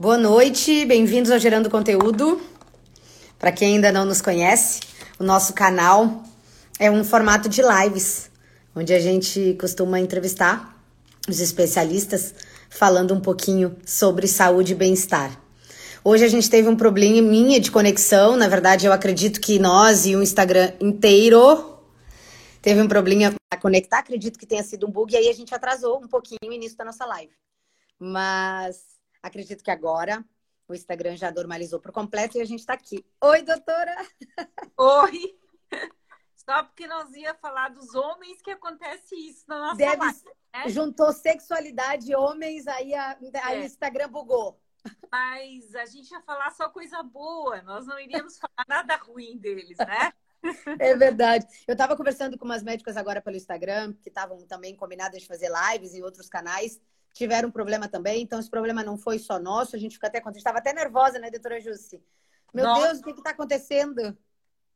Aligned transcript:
Boa 0.00 0.16
noite, 0.16 0.86
bem-vindos 0.86 1.28
ao 1.28 1.40
Gerando 1.40 1.68
Conteúdo. 1.68 2.40
Para 3.36 3.50
quem 3.50 3.74
ainda 3.74 3.90
não 3.90 4.04
nos 4.04 4.22
conhece, 4.22 4.78
o 5.18 5.24
nosso 5.24 5.52
canal 5.52 6.22
é 6.78 6.88
um 6.88 7.02
formato 7.02 7.48
de 7.48 7.60
lives, 7.62 8.30
onde 8.76 8.94
a 8.94 9.00
gente 9.00 9.56
costuma 9.60 9.98
entrevistar 9.98 10.80
os 11.28 11.40
especialistas 11.40 12.32
falando 12.70 13.12
um 13.12 13.20
pouquinho 13.20 13.76
sobre 13.84 14.28
saúde 14.28 14.70
e 14.70 14.76
bem-estar. 14.76 15.36
Hoje 16.04 16.24
a 16.24 16.28
gente 16.28 16.48
teve 16.48 16.68
um 16.68 16.76
probleminha 16.76 17.58
de 17.58 17.72
conexão, 17.72 18.36
na 18.36 18.46
verdade 18.46 18.86
eu 18.86 18.92
acredito 18.92 19.40
que 19.40 19.58
nós 19.58 20.06
e 20.06 20.14
o 20.14 20.22
Instagram 20.22 20.74
inteiro 20.80 21.76
teve 22.62 22.80
um 22.80 22.86
probleminha 22.86 23.34
para 23.50 23.60
conectar, 23.60 23.98
acredito 23.98 24.38
que 24.38 24.46
tenha 24.46 24.62
sido 24.62 24.86
um 24.86 24.92
bug, 24.92 25.12
e 25.12 25.16
aí 25.16 25.28
a 25.28 25.34
gente 25.34 25.52
atrasou 25.52 26.00
um 26.00 26.06
pouquinho 26.06 26.38
o 26.48 26.52
início 26.52 26.78
da 26.78 26.84
nossa 26.84 27.04
live. 27.04 27.32
Mas 27.98 28.97
Acredito 29.22 29.64
que 29.64 29.70
agora 29.70 30.24
o 30.68 30.74
Instagram 30.74 31.16
já 31.16 31.30
normalizou 31.30 31.80
por 31.80 31.92
completo 31.92 32.38
e 32.38 32.40
a 32.40 32.44
gente 32.44 32.60
está 32.60 32.74
aqui. 32.74 33.04
Oi, 33.22 33.42
doutora! 33.42 33.96
Oi! 34.76 35.38
Só 36.36 36.62
porque 36.62 36.86
nós 36.86 37.12
ia 37.14 37.34
falar 37.34 37.70
dos 37.70 37.94
homens 37.94 38.40
que 38.40 38.50
acontece 38.50 39.14
isso 39.14 39.44
na 39.48 39.58
nossa 39.58 39.76
Deve, 39.76 39.96
live. 39.96 40.24
Né? 40.54 40.68
Juntou 40.68 41.12
sexualidade 41.12 42.10
e 42.10 42.14
homens, 42.14 42.66
aí, 42.66 42.94
a, 42.94 43.18
aí 43.44 43.58
é. 43.58 43.60
o 43.60 43.64
Instagram 43.64 44.08
bugou. 44.08 44.60
Mas 45.10 45.74
a 45.74 45.84
gente 45.84 46.10
ia 46.10 46.20
falar 46.22 46.50
só 46.52 46.68
coisa 46.68 47.02
boa, 47.02 47.60
nós 47.62 47.86
não 47.86 47.98
iríamos 47.98 48.38
falar 48.38 48.64
nada 48.68 48.96
ruim 48.96 49.36
deles, 49.36 49.76
né? 49.78 50.12
É 50.78 50.94
verdade. 50.94 51.44
Eu 51.66 51.72
estava 51.72 51.96
conversando 51.96 52.38
com 52.38 52.44
umas 52.44 52.62
médicas 52.62 52.96
agora 52.96 53.20
pelo 53.20 53.36
Instagram, 53.36 53.92
que 53.94 54.08
estavam 54.08 54.46
também 54.46 54.76
combinadas 54.76 55.20
de 55.20 55.26
fazer 55.26 55.50
lives 55.50 55.94
em 55.94 56.02
outros 56.04 56.28
canais 56.28 56.80
tiveram 57.12 57.48
um 57.48 57.52
problema 57.52 57.88
também. 57.88 58.22
Então, 58.22 58.38
esse 58.38 58.50
problema 58.50 58.82
não 58.82 58.96
foi 58.96 59.18
só 59.18 59.38
nosso. 59.38 59.76
A 59.76 59.78
gente 59.78 59.94
fica 59.94 60.06
até 60.06 60.20
contente. 60.20 60.38
Estava 60.38 60.58
até 60.58 60.72
nervosa, 60.72 61.18
né, 61.18 61.30
doutora 61.30 61.60
Jussi? 61.60 62.02
Meu 62.52 62.64
Nossa. 62.64 62.86
Deus, 62.86 62.98
o 63.00 63.02
que 63.02 63.10
está 63.10 63.30
acontecendo? 63.30 64.16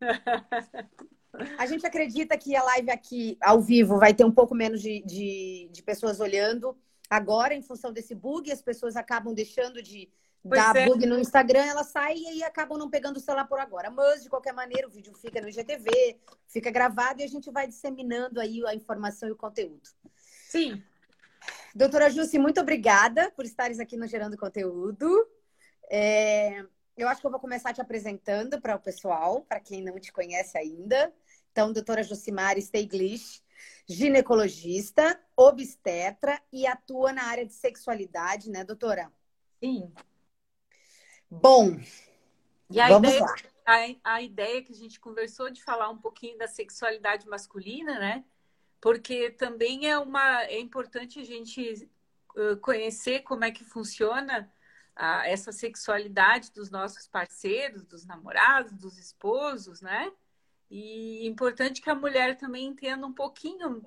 A 1.56 1.64
gente 1.64 1.86
acredita 1.86 2.36
que 2.36 2.54
a 2.54 2.62
live 2.62 2.90
aqui, 2.90 3.38
ao 3.40 3.58
vivo, 3.60 3.98
vai 3.98 4.12
ter 4.12 4.24
um 4.24 4.30
pouco 4.30 4.54
menos 4.54 4.82
de, 4.82 5.02
de, 5.02 5.70
de 5.72 5.82
pessoas 5.82 6.20
olhando. 6.20 6.76
Agora, 7.08 7.54
em 7.54 7.62
função 7.62 7.92
desse 7.92 8.14
bug, 8.14 8.52
as 8.52 8.60
pessoas 8.60 8.96
acabam 8.96 9.32
deixando 9.32 9.82
de 9.82 10.10
pois 10.42 10.60
dar 10.60 10.76
é. 10.76 10.86
bug 10.86 11.06
no 11.06 11.18
Instagram, 11.18 11.64
elas 11.64 11.86
saem 11.86 12.22
e 12.22 12.28
aí 12.28 12.42
acabam 12.42 12.78
não 12.78 12.90
pegando 12.90 13.16
o 13.16 13.20
celular 13.20 13.46
por 13.46 13.58
agora. 13.58 13.90
Mas, 13.90 14.22
de 14.22 14.28
qualquer 14.28 14.52
maneira, 14.52 14.86
o 14.86 14.90
vídeo 14.90 15.14
fica 15.14 15.40
no 15.40 15.48
IGTV, 15.48 16.20
fica 16.48 16.70
gravado 16.70 17.22
e 17.22 17.24
a 17.24 17.28
gente 17.28 17.50
vai 17.50 17.66
disseminando 17.66 18.40
aí 18.40 18.64
a 18.66 18.74
informação 18.74 19.28
e 19.28 19.32
o 19.32 19.36
conteúdo. 19.36 19.88
Sim. 20.16 20.82
Doutora 21.74 22.10
Jussi, 22.10 22.38
muito 22.38 22.60
obrigada 22.60 23.30
por 23.30 23.44
estares 23.44 23.80
aqui 23.80 23.96
no 23.96 24.06
Gerando 24.06 24.36
Conteúdo. 24.36 25.08
É, 25.90 26.64
eu 26.96 27.08
acho 27.08 27.20
que 27.20 27.26
eu 27.26 27.30
vou 27.30 27.40
começar 27.40 27.72
te 27.72 27.80
apresentando 27.80 28.60
para 28.60 28.76
o 28.76 28.80
pessoal, 28.80 29.42
para 29.42 29.58
quem 29.58 29.82
não 29.82 29.98
te 29.98 30.12
conhece 30.12 30.58
ainda. 30.58 31.12
Então, 31.50 31.72
doutora 31.72 32.02
Josimar 32.02 32.60
Steiglish, 32.60 33.42
ginecologista, 33.88 35.18
obstetra 35.36 36.40
e 36.52 36.66
atua 36.66 37.12
na 37.12 37.24
área 37.24 37.46
de 37.46 37.54
sexualidade, 37.54 38.50
né, 38.50 38.64
doutora? 38.64 39.10
Sim. 39.58 39.92
Bom, 41.30 41.78
e 42.70 42.80
a 42.80 42.88
vamos 42.88 43.08
ideia, 43.08 43.24
lá. 43.24 43.34
A, 43.64 44.14
a 44.14 44.22
ideia 44.22 44.62
que 44.62 44.72
a 44.72 44.76
gente 44.76 45.00
conversou 45.00 45.50
de 45.50 45.62
falar 45.62 45.88
um 45.88 45.98
pouquinho 45.98 46.36
da 46.36 46.46
sexualidade 46.46 47.26
masculina, 47.26 47.98
né? 47.98 48.24
Porque 48.82 49.30
também 49.30 49.88
é 49.88 49.96
uma 49.96 50.42
é 50.42 50.58
importante 50.58 51.20
a 51.20 51.24
gente 51.24 51.88
conhecer 52.60 53.20
como 53.20 53.44
é 53.44 53.52
que 53.52 53.64
funciona 53.64 54.52
a, 54.96 55.26
essa 55.28 55.52
sexualidade 55.52 56.50
dos 56.52 56.68
nossos 56.68 57.06
parceiros, 57.06 57.84
dos 57.84 58.04
namorados, 58.04 58.72
dos 58.72 58.98
esposos, 58.98 59.80
né? 59.80 60.12
E 60.68 61.20
é 61.22 61.26
importante 61.26 61.80
que 61.80 61.90
a 61.90 61.94
mulher 61.94 62.36
também 62.36 62.66
entenda 62.66 63.06
um 63.06 63.12
pouquinho 63.12 63.82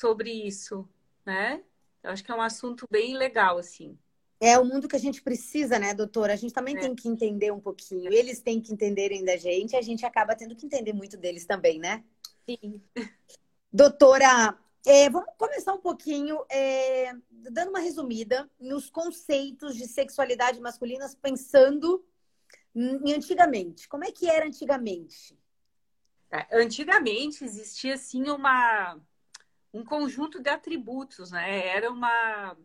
sobre 0.00 0.32
isso, 0.32 0.88
né? 1.24 1.62
Eu 2.02 2.10
acho 2.10 2.24
que 2.24 2.32
é 2.32 2.34
um 2.34 2.42
assunto 2.42 2.88
bem 2.90 3.16
legal, 3.16 3.56
assim. 3.58 3.96
É 4.40 4.58
o 4.58 4.64
mundo 4.64 4.88
que 4.88 4.96
a 4.96 5.00
gente 5.00 5.22
precisa, 5.22 5.78
né, 5.78 5.94
doutora? 5.94 6.32
A 6.32 6.36
gente 6.36 6.52
também 6.52 6.76
é. 6.76 6.80
tem 6.80 6.94
que 6.94 7.08
entender 7.08 7.52
um 7.52 7.60
pouquinho. 7.60 8.12
Eles 8.12 8.40
têm 8.40 8.60
que 8.60 8.72
entenderem 8.72 9.24
da 9.24 9.36
gente, 9.36 9.76
a 9.76 9.82
gente 9.82 10.04
acaba 10.04 10.34
tendo 10.34 10.56
que 10.56 10.66
entender 10.66 10.92
muito 10.92 11.16
deles 11.16 11.46
também, 11.46 11.78
né? 11.78 12.02
Sim. 12.44 12.82
Doutora, 13.76 14.56
é, 14.86 15.10
vamos 15.10 15.34
começar 15.36 15.74
um 15.74 15.80
pouquinho 15.80 16.38
é, 16.48 17.12
dando 17.28 17.70
uma 17.70 17.80
resumida 17.80 18.48
nos 18.60 18.88
conceitos 18.88 19.74
de 19.74 19.88
sexualidade 19.88 20.60
masculina, 20.60 21.10
pensando 21.20 22.06
em 22.72 23.12
antigamente. 23.12 23.88
Como 23.88 24.04
é 24.04 24.12
que 24.12 24.30
era 24.30 24.46
antigamente? 24.46 25.36
É, 26.30 26.62
antigamente 26.62 27.42
existia 27.42 27.94
assim 27.94 28.30
uma 28.30 28.96
um 29.72 29.84
conjunto 29.84 30.40
de 30.40 30.50
atributos, 30.50 31.32
né? 31.32 31.66
Era 31.66 31.90
uma 31.90 32.56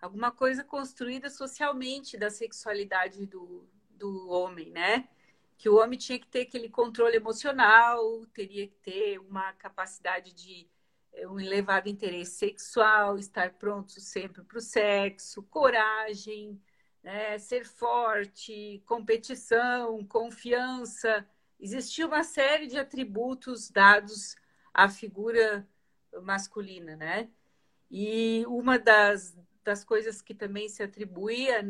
alguma 0.00 0.32
coisa 0.32 0.64
construída 0.64 1.30
socialmente 1.30 2.18
da 2.18 2.28
sexualidade 2.28 3.24
do, 3.24 3.68
do 3.90 4.28
homem, 4.28 4.72
né? 4.72 5.08
Que 5.60 5.68
o 5.68 5.76
homem 5.76 5.98
tinha 5.98 6.18
que 6.18 6.26
ter 6.26 6.40
aquele 6.40 6.70
controle 6.70 7.16
emocional, 7.16 8.24
teria 8.32 8.66
que 8.66 8.76
ter 8.76 9.18
uma 9.18 9.52
capacidade 9.52 10.32
de 10.32 10.66
eh, 11.12 11.28
um 11.28 11.38
elevado 11.38 11.86
interesse 11.86 12.38
sexual, 12.38 13.18
estar 13.18 13.52
pronto 13.52 14.00
sempre 14.00 14.42
para 14.42 14.56
o 14.56 14.60
sexo, 14.62 15.42
coragem, 15.42 16.58
né, 17.02 17.38
ser 17.38 17.66
forte, 17.66 18.82
competição, 18.86 20.02
confiança. 20.06 21.28
Existia 21.60 22.06
uma 22.06 22.24
série 22.24 22.66
de 22.66 22.78
atributos 22.78 23.70
dados 23.70 24.36
à 24.72 24.88
figura 24.88 25.68
masculina, 26.22 26.96
né? 26.96 27.28
E 27.90 28.46
uma 28.46 28.78
das, 28.78 29.36
das 29.62 29.84
coisas 29.84 30.22
que 30.22 30.34
também 30.34 30.70
se 30.70 30.82
atribuía 30.82 31.60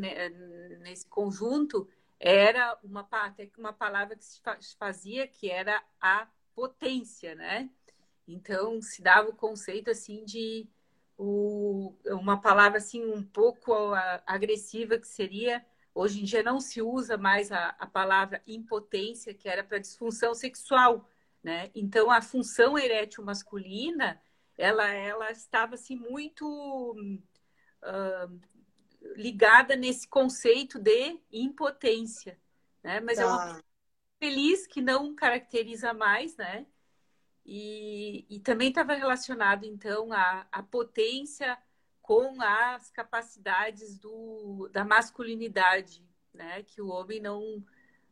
nesse 0.78 1.06
conjunto 1.08 1.88
era 2.20 2.78
uma, 2.84 3.08
uma 3.56 3.72
palavra 3.72 4.14
que 4.14 4.24
se 4.24 4.76
fazia 4.76 5.26
que 5.26 5.50
era 5.50 5.82
a 5.98 6.28
potência, 6.54 7.34
né? 7.34 7.70
Então 8.28 8.80
se 8.82 9.02
dava 9.02 9.30
o 9.30 9.34
conceito 9.34 9.90
assim 9.90 10.22
de 10.24 10.68
o, 11.16 11.94
uma 12.06 12.40
palavra 12.40 12.78
assim 12.78 13.04
um 13.04 13.22
pouco 13.22 13.72
agressiva 14.26 14.98
que 14.98 15.08
seria 15.08 15.64
hoje 15.94 16.20
em 16.20 16.24
dia 16.24 16.42
não 16.42 16.60
se 16.60 16.80
usa 16.80 17.16
mais 17.16 17.50
a, 17.50 17.70
a 17.78 17.86
palavra 17.86 18.42
impotência 18.46 19.34
que 19.34 19.48
era 19.48 19.64
para 19.64 19.78
disfunção 19.78 20.34
sexual, 20.34 21.08
né? 21.42 21.70
Então 21.74 22.10
a 22.10 22.20
função 22.20 22.78
erétil 22.78 23.24
masculina 23.24 24.20
ela 24.58 24.88
ela 24.92 25.30
estava 25.30 25.74
assim 25.74 25.96
muito 25.96 26.46
uh, 27.82 28.40
ligada 29.16 29.76
nesse 29.76 30.06
conceito 30.08 30.78
de 30.78 31.18
impotência, 31.32 32.38
né? 32.82 33.00
Mas 33.00 33.16
tá. 33.16 33.22
é 33.22 33.26
uma 33.26 33.64
feliz 34.18 34.66
que 34.66 34.80
não 34.80 35.14
caracteriza 35.14 35.92
mais, 35.94 36.36
né? 36.36 36.66
E, 37.44 38.26
e 38.28 38.38
também 38.40 38.68
estava 38.68 38.94
relacionado, 38.94 39.64
então, 39.64 40.12
à, 40.12 40.46
à 40.52 40.62
potência 40.62 41.58
com 42.02 42.40
as 42.42 42.90
capacidades 42.90 43.98
do, 43.98 44.68
da 44.72 44.84
masculinidade, 44.84 46.04
né? 46.34 46.62
Que 46.62 46.82
o 46.82 46.88
homem 46.88 47.20
não, 47.20 47.64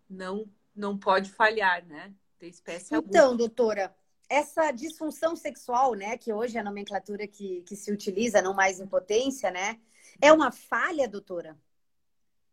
não, 0.09 0.51
não 0.75 0.99
pode 0.99 1.31
falhar, 1.31 1.85
né? 1.87 2.15
Da 2.41 2.47
espécie 2.47 2.95
Então, 2.95 3.27
alguma. 3.27 3.39
doutora, 3.39 3.95
essa 4.29 4.71
disfunção 4.71 5.37
sexual, 5.37 5.95
né? 5.95 6.17
Que 6.17 6.33
hoje 6.33 6.57
é 6.57 6.61
a 6.61 6.65
nomenclatura 6.65 7.27
que, 7.27 7.63
que 7.63 7.77
se 7.77 7.93
utiliza, 7.93 8.41
não 8.41 8.55
mais 8.55 8.81
impotência, 8.81 9.51
né? 9.51 9.79
É 10.21 10.33
uma 10.33 10.51
falha, 10.51 11.09
doutora? 11.09 11.57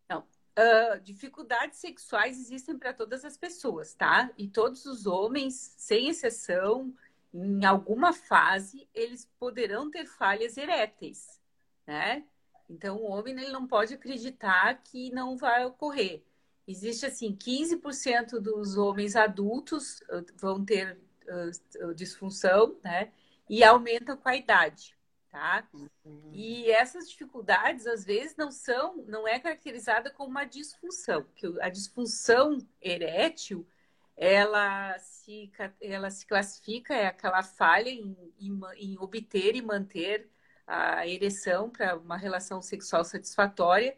Não. 0.10 0.20
Uh, 0.20 1.00
dificuldades 1.02 1.80
sexuais 1.80 2.40
existem 2.40 2.78
para 2.78 2.94
todas 2.94 3.26
as 3.26 3.36
pessoas, 3.36 3.94
tá? 3.94 4.30
E 4.38 4.48
todos 4.48 4.86
os 4.86 5.06
homens, 5.06 5.74
sem 5.78 6.10
exceção, 6.10 6.94
em 7.34 7.66
alguma 7.66 8.14
fase, 8.14 8.88
eles 8.94 9.30
poderão 9.40 9.90
ter 9.90 10.06
falhas 10.06 10.58
eréteis, 10.58 11.42
né? 11.86 12.24
Então, 12.70 12.98
o 12.98 13.12
homem 13.12 13.36
ele 13.36 13.52
não 13.52 13.68
pode 13.68 13.94
acreditar 13.94 14.82
que 14.84 15.12
não 15.12 15.36
vai 15.36 15.66
ocorrer. 15.66 16.24
Existe, 16.68 17.06
assim, 17.06 17.36
15% 17.36 18.40
dos 18.40 18.78
homens 18.78 19.16
adultos 19.16 20.02
vão 20.36 20.64
ter 20.64 20.98
uh, 21.28 21.94
disfunção, 21.94 22.78
né? 22.84 23.12
E 23.50 23.64
aumenta 23.64 24.16
com 24.16 24.30
a 24.30 24.36
idade 24.36 24.95
tá? 25.36 25.68
Uhum. 25.74 26.32
E 26.34 26.72
essas 26.72 27.10
dificuldades 27.10 27.86
às 27.86 28.06
vezes 28.06 28.38
não 28.38 28.50
são, 28.50 29.04
não 29.06 29.28
é 29.28 29.38
caracterizada 29.38 30.10
como 30.10 30.30
uma 30.30 30.46
disfunção, 30.46 31.26
que 31.36 31.46
a 31.60 31.68
disfunção 31.68 32.58
erétil 32.82 33.68
ela 34.16 34.98
se, 34.98 35.52
ela 35.82 36.10
se 36.10 36.26
classifica 36.26 36.94
é 36.94 37.08
aquela 37.08 37.44
falha 37.44 37.90
em, 37.90 38.16
em, 38.40 38.62
em 38.78 38.98
obter 38.98 39.58
e 39.58 39.62
manter 39.62 40.30
a 40.66 41.06
ereção 41.06 41.70
para 41.70 41.98
uma 41.98 42.16
relação 42.16 42.62
sexual 42.62 43.04
satisfatória 43.04 43.98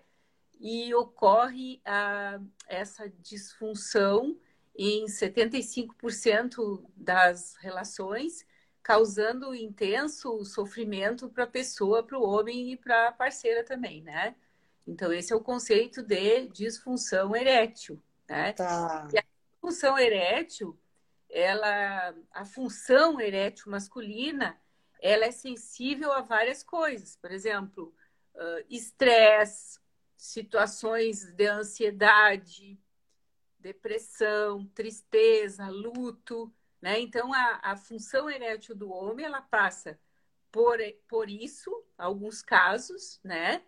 e 0.60 0.92
ocorre 0.96 1.80
a, 1.86 2.40
essa 2.68 3.08
disfunção 3.08 4.36
em 4.76 5.06
75% 5.06 6.84
das 6.96 7.56
relações, 7.58 8.44
causando 8.88 9.54
intenso 9.54 10.46
sofrimento 10.46 11.28
para 11.28 11.44
a 11.44 11.48
pessoa, 11.48 12.02
para 12.02 12.18
o 12.18 12.24
homem 12.24 12.72
e 12.72 12.78
para 12.78 13.10
a 13.10 13.12
parceira 13.12 13.62
também, 13.62 14.02
né? 14.02 14.34
Então, 14.88 15.12
esse 15.12 15.34
é 15.34 15.36
o 15.36 15.42
conceito 15.42 16.02
de 16.02 16.48
disfunção 16.48 17.36
erétil, 17.36 18.02
né? 18.30 18.54
Tá. 18.54 19.06
E 19.14 19.20
a 19.20 19.24
disfunção 19.52 20.00
erétil, 20.00 20.80
ela, 21.30 22.16
a 22.32 22.46
função 22.46 23.20
erétil 23.20 23.70
masculina, 23.70 24.58
ela 25.02 25.26
é 25.26 25.32
sensível 25.32 26.14
a 26.14 26.22
várias 26.22 26.64
coisas. 26.64 27.18
Por 27.18 27.30
exemplo, 27.30 27.94
estresse, 28.70 29.80
uh, 29.80 29.82
situações 30.16 31.26
de 31.34 31.46
ansiedade, 31.46 32.80
depressão, 33.60 34.66
tristeza, 34.68 35.68
luto, 35.68 36.50
né? 36.82 37.00
Então, 37.00 37.34
a, 37.34 37.60
a 37.64 37.78
função 37.78 38.30
erétil 38.30 38.76
do 38.76 38.92
homem, 38.92 39.26
ela 39.26 39.42
passa 39.42 40.00
por, 40.52 40.78
por 41.08 41.30
isso, 41.30 41.72
alguns 41.98 42.42
casos, 42.42 43.20
né? 43.24 43.64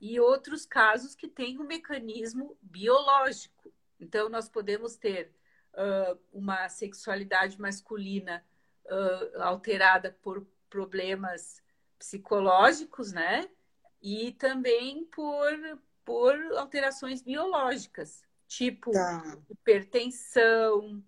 E 0.00 0.18
outros 0.18 0.66
casos 0.66 1.14
que 1.14 1.28
têm 1.28 1.60
um 1.60 1.64
mecanismo 1.64 2.56
biológico. 2.60 3.72
Então, 4.00 4.28
nós 4.28 4.48
podemos 4.48 4.96
ter 4.96 5.32
uh, 5.74 6.18
uma 6.32 6.68
sexualidade 6.68 7.60
masculina 7.60 8.44
uh, 8.86 9.42
alterada 9.42 10.16
por 10.22 10.46
problemas 10.68 11.62
psicológicos, 11.98 13.12
né? 13.12 13.48
E 14.00 14.32
também 14.32 15.04
por, 15.04 15.78
por 16.04 16.34
alterações 16.56 17.22
biológicas, 17.22 18.24
tipo 18.48 18.90
tá. 18.90 19.38
hipertensão, 19.48 21.02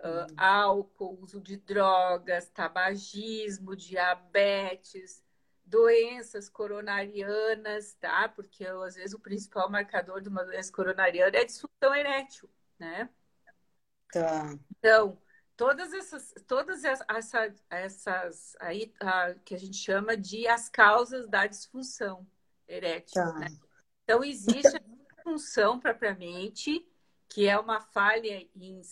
uh, 0.00 0.32
álcool, 0.36 1.18
uso 1.20 1.40
de 1.40 1.56
drogas, 1.56 2.48
tabagismo, 2.48 3.76
diabetes, 3.76 5.22
doenças 5.64 6.48
coronarianas, 6.48 7.94
tá? 7.94 8.28
Porque 8.28 8.66
às 8.66 8.94
vezes 8.94 9.14
o 9.14 9.20
principal 9.20 9.70
marcador 9.70 10.20
de 10.20 10.28
uma 10.28 10.44
doença 10.44 10.72
coronariana 10.72 11.36
é 11.36 11.40
a 11.40 11.46
disfunção 11.46 11.94
erétil, 11.94 12.48
né? 12.78 13.08
Tá. 14.12 14.58
Então, 14.78 15.20
todas 15.56 15.92
essas, 15.92 16.34
todas 16.46 16.84
essas, 16.84 17.04
essas 17.68 18.56
aí 18.60 18.92
a, 19.00 19.34
que 19.44 19.54
a 19.54 19.58
gente 19.58 19.76
chama 19.76 20.16
de 20.16 20.48
as 20.48 20.68
causas 20.68 21.28
da 21.28 21.46
disfunção 21.46 22.26
erétil, 22.66 23.22
tá. 23.22 23.32
né? 23.34 23.48
Então, 24.04 24.24
existe 24.24 24.74
a 24.74 24.80
disfunção 24.80 25.78
propriamente, 25.78 26.87
que 27.38 27.46
é 27.46 27.56
uma 27.56 27.80
falha 27.80 28.44
em, 28.56 28.82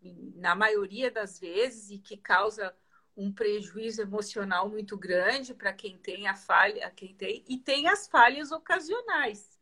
em, 0.00 0.32
na 0.36 0.54
maioria 0.54 1.10
das 1.10 1.40
vezes 1.40 1.90
e 1.90 1.98
que 1.98 2.16
causa 2.16 2.72
um 3.16 3.32
prejuízo 3.32 4.00
emocional 4.00 4.68
muito 4.68 4.96
grande 4.96 5.52
para 5.52 5.72
quem 5.72 5.98
tem 5.98 6.28
a 6.28 6.36
falha, 6.36 6.88
quem 6.94 7.12
tem, 7.16 7.44
e 7.48 7.58
tem 7.58 7.88
as 7.88 8.06
falhas 8.06 8.52
ocasionais, 8.52 9.60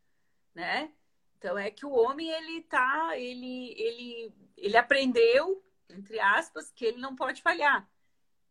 né? 0.53 0.93
Então 1.39 1.57
é 1.57 1.71
que 1.71 1.87
o 1.87 1.91
homem 1.91 2.29
ele 2.29 2.61
tá, 2.61 3.17
ele 3.17 3.73
ele 3.81 4.31
ele 4.57 4.77
aprendeu 4.77 5.65
entre 5.89 6.19
aspas 6.19 6.71
que 6.71 6.85
ele 6.85 6.99
não 6.99 7.15
pode 7.15 7.41
falhar. 7.41 7.89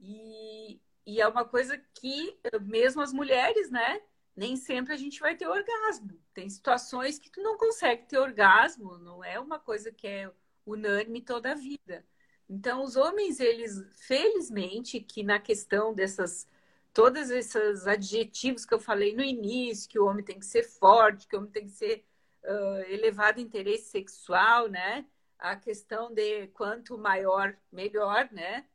E, 0.01 0.81
e 1.07 1.21
é 1.21 1.29
uma 1.29 1.45
coisa 1.45 1.79
que 1.95 2.37
mesmo 2.63 3.01
as 3.01 3.13
mulheres, 3.13 3.71
né? 3.71 4.03
Nem 4.35 4.57
sempre 4.57 4.95
a 4.95 4.97
gente 4.97 5.21
vai 5.21 5.37
ter 5.37 5.47
orgasmo. 5.47 6.19
Tem 6.33 6.49
situações 6.49 7.19
que 7.19 7.31
tu 7.31 7.43
não 7.43 7.57
consegue 7.57 8.07
ter 8.07 8.19
orgasmo, 8.19 8.97
não 8.99 9.23
é 9.23 9.39
uma 9.39 9.59
coisa 9.59 9.93
que 9.93 10.07
é 10.07 10.31
unânime 10.65 11.21
toda 11.21 11.53
a 11.53 11.55
vida. 11.55 12.05
Então, 12.49 12.83
os 12.83 12.97
homens, 12.97 13.41
eles, 13.41 13.83
felizmente, 14.07 15.01
que 15.01 15.23
na 15.23 15.39
questão 15.39 15.95
dessas, 15.95 16.49
todos 16.93 17.31
esses 17.31 17.87
adjetivos 17.87 18.65
que 18.65 18.75
eu 18.75 18.81
falei 18.81 19.15
no 19.15 19.23
início, 19.23 19.89
que 19.89 19.99
o 19.99 20.07
homem 20.07 20.25
tem 20.25 20.39
que 20.39 20.47
ser 20.47 20.63
forte, 20.63 21.27
que 21.27 21.37
o 21.37 21.39
homem 21.39 21.51
tem 21.51 21.65
que 21.65 21.73
ser 21.73 22.05
uh, 22.45 22.81
elevado 22.91 23.41
interesse 23.41 23.91
sexual, 23.91 24.69
né? 24.69 25.07
A 25.39 25.57
questão 25.57 26.13
de 26.13 26.49
quanto 26.49 26.99
maior, 26.99 27.57
melhor, 27.71 28.29
né? 28.33 28.67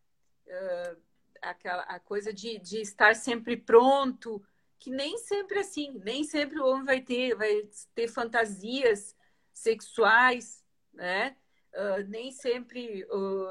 Uh, 0.47 0.97
aquela, 1.41 1.83
a 1.83 1.99
coisa 1.99 2.33
de, 2.33 2.57
de 2.59 2.81
estar 2.81 3.15
sempre 3.15 3.55
pronto, 3.55 4.43
que 4.79 4.89
nem 4.91 5.17
sempre 5.17 5.59
assim, 5.59 5.99
nem 6.03 6.23
sempre 6.23 6.59
o 6.59 6.65
homem 6.65 6.85
vai 6.85 7.01
ter, 7.01 7.35
vai 7.35 7.69
ter 7.95 8.07
fantasias 8.07 9.15
sexuais, 9.53 10.63
né? 10.93 11.35
uh, 11.77 12.07
nem 12.07 12.31
sempre 12.31 13.05
uh, 13.05 13.47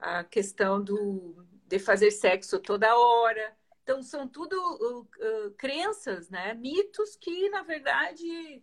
a 0.00 0.24
questão 0.24 0.82
do, 0.82 1.44
de 1.66 1.78
fazer 1.78 2.10
sexo 2.10 2.58
toda 2.58 2.96
hora. 2.96 3.56
Então, 3.82 4.02
são 4.02 4.28
tudo 4.28 4.54
uh, 4.54 5.50
crenças, 5.56 6.28
né? 6.28 6.54
mitos 6.54 7.16
que, 7.16 7.48
na 7.48 7.62
verdade, 7.62 8.62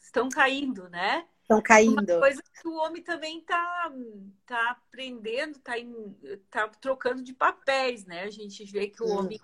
estão 0.00 0.28
caindo, 0.28 0.88
né? 0.88 1.28
Estão 1.42 1.60
caindo. 1.60 1.92
Uma 1.92 2.20
coisa 2.20 2.42
que 2.42 2.66
o 2.66 2.74
homem 2.74 3.02
também 3.02 3.38
está 3.38 3.92
tá 4.46 4.70
aprendendo, 4.70 5.58
está 5.58 5.74
tá 6.50 6.68
trocando 6.80 7.22
de 7.22 7.34
papéis, 7.34 8.06
né? 8.06 8.22
A 8.22 8.30
gente 8.30 8.64
vê 8.64 8.88
que 8.88 9.02
o 9.02 9.06
hum. 9.06 9.18
homem 9.18 9.38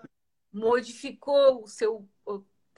modificou 0.52 1.62
o 1.62 1.68
seu 1.68 2.08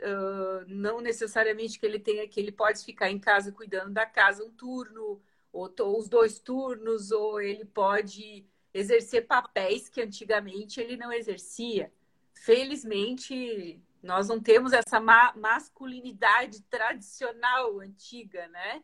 uh, 0.03 0.65
não 0.67 1.01
necessariamente 1.01 1.79
que 1.79 1.87
ele 1.87 1.99
tenha 1.99 2.29
que 2.29 2.41
ele 2.41 2.53
pode 2.53 2.85
ficar 2.85 3.11
em 3.11 3.19
casa 3.19 3.53
cuidando 3.53 3.93
da 3.93 4.05
casa 4.05 4.45
um 4.45 4.51
turno, 4.51 5.21
ou, 5.53 5.73
ou 5.81 5.99
os 5.99 6.09
dois 6.09 6.39
turnos, 6.39 7.11
ou 7.11 7.41
ele 7.41 7.65
pode 7.65 8.45
exercer 8.75 9.27
papéis 9.27 9.89
que 9.89 10.01
antigamente 10.01 10.81
ele 10.81 10.97
não 10.97 11.13
exercia. 11.13 11.93
Felizmente, 12.33 13.81
nós 14.03 14.29
não 14.29 14.41
temos 14.41 14.73
essa 14.73 14.99
ma 14.99 15.33
masculinidade 15.37 16.63
tradicional 16.63 17.79
antiga, 17.81 18.49
né? 18.49 18.83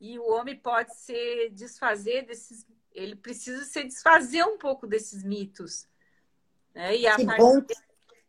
E 0.00 0.18
o 0.18 0.28
homem 0.28 0.58
pode 0.58 0.94
se 0.96 1.48
desfazer 1.50 2.26
desses, 2.26 2.66
ele 2.92 3.16
precisa 3.16 3.64
se 3.64 3.84
desfazer 3.84 4.44
um 4.44 4.58
pouco 4.58 4.86
desses 4.86 5.22
mitos. 5.22 5.88
Né? 6.74 6.96
E 6.96 7.06
a 7.06 7.16
que 7.16 7.24
bom 7.24 7.64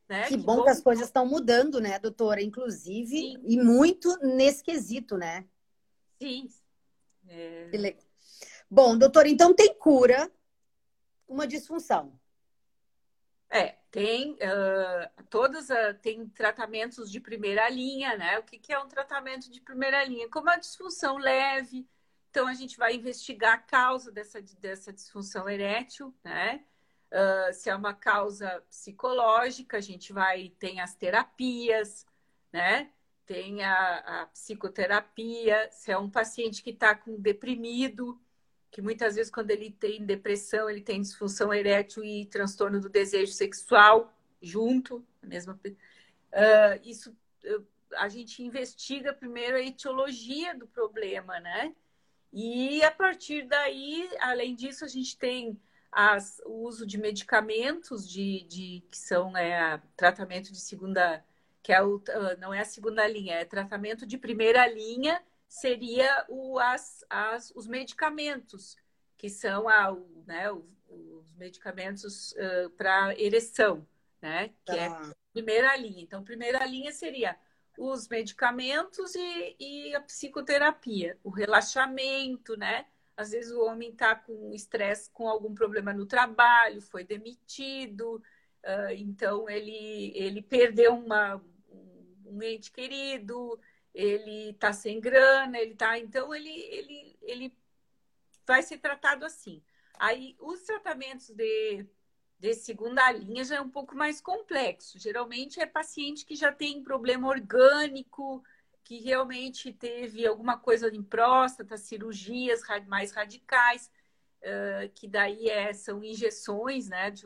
né? 0.08 0.24
Que, 0.24 0.38
que 0.38 0.38
bom, 0.38 0.58
bom, 0.58 0.64
que 0.64 0.70
as 0.70 0.82
coisas 0.82 1.06
estão 1.06 1.26
mudando, 1.26 1.80
né, 1.80 2.00
doutora? 2.00 2.42
Inclusive, 2.42 3.18
Sim. 3.18 3.42
e 3.44 3.58
muito 3.58 4.16
nesse 4.20 4.64
quesito, 4.64 5.18
né? 5.18 5.46
Sim. 6.22 6.48
É... 7.28 7.98
Bom, 8.70 8.98
doutora, 8.98 9.28
então 9.28 9.54
tem 9.54 9.74
cura 9.74 10.32
uma 11.28 11.48
disfunção. 11.48 12.20
É, 13.50 13.78
tem 13.92 14.34
uh, 14.34 15.24
todas 15.30 15.70
uh, 15.70 15.94
tem 16.02 16.28
tratamentos 16.30 17.10
de 17.10 17.20
primeira 17.20 17.70
linha, 17.70 18.18
né? 18.18 18.40
O 18.40 18.44
que, 18.44 18.58
que 18.58 18.74
é 18.74 18.80
um 18.80 18.88
tratamento 18.88 19.50
de 19.50 19.62
primeira 19.62 20.04
linha? 20.04 20.30
Como 20.30 20.50
a 20.50 20.58
disfunção 20.58 21.18
leve, 21.18 21.88
então 22.30 22.48
a 22.48 22.54
gente 22.54 22.78
vai 22.78 22.96
investigar 22.96 23.54
a 23.54 23.60
causa 23.60 24.12
dessa, 24.12 24.42
dessa 24.60 24.92
disfunção 24.92 25.48
erétil, 25.48 26.14
né? 26.24 26.66
Uh, 27.16 27.54
se 27.54 27.70
é 27.70 27.76
uma 27.76 27.94
causa 27.94 28.62
psicológica, 28.70 29.78
a 29.78 29.82
gente 29.82 30.12
vai, 30.12 30.52
tem 30.60 30.82
as 30.82 30.96
terapias, 30.96 32.06
né? 32.52 32.90
Tem 33.26 33.64
a, 33.64 34.24
a 34.24 34.26
psicoterapia, 34.28 35.70
se 35.72 35.92
é 35.92 35.98
um 35.98 36.10
paciente 36.10 36.62
que 36.62 36.72
está 36.72 36.94
com 36.94 37.16
deprimido, 37.16 38.20
que 38.70 38.82
muitas 38.82 39.16
vezes 39.16 39.32
quando 39.32 39.52
ele 39.52 39.72
tem 39.72 40.06
depressão, 40.06 40.70
ele 40.70 40.82
tem 40.82 41.00
disfunção 41.00 41.54
erétil 41.54 42.04
e 42.04 42.26
transtorno 42.26 42.82
do 42.82 42.90
desejo 42.90 43.32
sexual 43.32 44.14
junto, 44.42 45.02
a 45.24 45.26
mesma 45.26 45.54
uh, 45.54 46.80
isso 46.84 47.16
a 47.98 48.10
gente 48.10 48.44
investiga 48.44 49.14
primeiro 49.14 49.56
a 49.56 49.62
etiologia 49.62 50.54
do 50.54 50.68
problema, 50.68 51.40
né? 51.40 51.74
E 52.34 52.84
a 52.84 52.92
partir 52.92 53.44
daí, 53.44 54.10
além 54.20 54.54
disso, 54.54 54.84
a 54.84 54.88
gente 54.90 55.18
tem 55.18 55.58
as, 55.96 56.42
o 56.46 56.68
uso 56.68 56.86
de 56.86 56.98
medicamentos 56.98 58.06
de, 58.08 58.44
de 58.50 58.84
que 58.92 58.98
são 58.98 59.36
é, 59.38 59.82
tratamento 59.96 60.52
de 60.52 60.60
segunda, 60.60 61.24
que 61.64 61.72
é 61.72 61.82
o, 61.82 62.04
ah, 62.10 62.36
não 62.38 62.54
é 62.54 62.60
a 62.60 62.66
segunda 62.66 63.08
linha, 63.08 63.36
é 63.36 63.46
tratamento 63.46 64.06
de 64.06 64.18
primeira 64.18 64.68
linha, 64.68 65.24
seria 65.48 66.26
o, 66.28 66.60
as, 66.60 67.06
as, 67.10 67.50
os 67.56 67.66
medicamentos, 67.66 68.76
que 69.18 69.30
são 69.30 69.70
a, 69.70 69.94
o, 69.94 70.22
né, 70.28 70.52
os, 70.52 70.66
os 70.90 71.34
medicamentos 71.36 72.34
uh, 72.34 72.70
para 72.72 73.18
ereção, 73.18 73.88
né? 74.22 74.50
Que 74.66 74.74
é 74.74 74.90
tá. 74.90 75.12
é 75.12 75.14
primeira 75.32 75.78
linha. 75.78 76.04
Então, 76.04 76.26
primeira 76.26 76.66
linha 76.66 76.92
seria 76.92 77.38
os 77.78 78.10
medicamentos 78.10 79.16
e, 79.16 79.56
e 79.58 79.96
a 79.96 80.02
psicoterapia, 80.02 81.18
o 81.24 81.30
relaxamento, 81.30 82.58
né? 82.58 82.86
Às 83.18 83.32
vezes 83.32 83.52
o 83.52 83.64
homem 83.64 83.92
está 83.92 84.16
com 84.16 84.54
estresse, 84.54 85.10
com 85.12 85.28
algum 85.28 85.54
problema 85.54 85.94
no 85.94 86.06
trabalho, 86.06 86.82
foi 86.82 87.04
demitido, 87.04 88.22
uh, 88.64 88.92
então 88.92 89.50
ele, 89.50 90.12
ele 90.16 90.42
perdeu 90.42 90.94
uma, 90.94 91.42
um 92.26 92.44
ente 92.44 92.72
querido, 92.72 93.60
ele 93.94 94.54
tá 94.56 94.74
sem 94.74 95.00
grana, 95.00 95.58
ele 95.58 95.76
tá. 95.76 95.98
Então, 95.98 96.36
ele, 96.36 96.50
ele, 96.50 97.18
ele 97.22 97.58
vai 98.46 98.62
ser 98.62 98.78
tratado 98.78 99.26
assim. 99.26 99.64
Aí, 99.98 100.36
os 100.40 100.62
tratamentos 100.64 101.30
de, 101.30 101.86
de 102.38 102.54
segunda 102.54 103.10
linha 103.12 103.46
já 103.46 103.56
é 103.56 103.62
um 103.62 103.70
pouco 103.70 103.96
mais 103.96 104.20
complexo. 104.20 105.00
Geralmente 105.00 105.62
é 105.62 105.66
paciente 105.66 106.26
que 106.26 106.36
já 106.36 106.52
tem 106.52 106.84
problema 106.84 107.30
orgânico, 107.30 108.44
que 108.86 109.02
realmente 109.02 109.74
teve 109.74 110.26
alguma 110.28 110.60
coisa 110.60 110.88
em 110.96 111.02
próstata, 111.02 111.76
cirurgias 111.76 112.62
mais 112.88 113.12
radicais, 113.12 113.92
uh, 114.44 114.88
que 114.94 115.08
daí 115.08 115.50
é, 115.50 115.74
são 115.74 116.04
injeções 116.04 116.88
né, 116.88 117.10
de, 117.10 117.26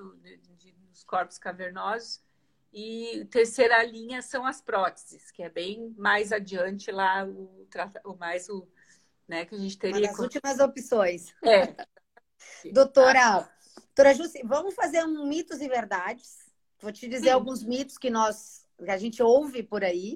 de, 0.56 0.72
dos 0.72 1.04
corpos 1.04 1.38
cavernosos. 1.38 2.22
E 2.72 3.28
terceira 3.30 3.84
linha 3.84 4.22
são 4.22 4.46
as 4.46 4.62
próteses, 4.62 5.32
que 5.32 5.44
é 5.44 5.50
bem 5.50 5.94
mais 5.98 6.32
adiante 6.32 6.92
lá, 6.92 7.26
o, 7.26 7.68
o 8.06 8.16
mais 8.16 8.48
o 8.48 8.66
né, 9.28 9.44
que 9.44 9.54
a 9.54 9.58
gente 9.58 9.78
teria. 9.78 9.98
Uma 10.00 10.08
das 10.08 10.20
últimas 10.20 10.60
opções. 10.60 11.36
É. 11.44 11.76
doutora, 12.72 13.52
doutora 13.76 14.14
Jussi, 14.14 14.42
vamos 14.46 14.74
fazer 14.76 15.04
um 15.04 15.28
mitos 15.28 15.60
e 15.60 15.68
verdades. 15.68 16.38
Vou 16.80 16.92
te 16.92 17.06
dizer 17.10 17.26
Sim. 17.26 17.32
alguns 17.32 17.64
mitos 17.64 17.98
que 17.98 18.10
nós 18.10 18.66
que 18.78 18.90
a 18.90 18.98
gente 18.98 19.22
ouve 19.22 19.62
por 19.62 19.84
aí. 19.84 20.16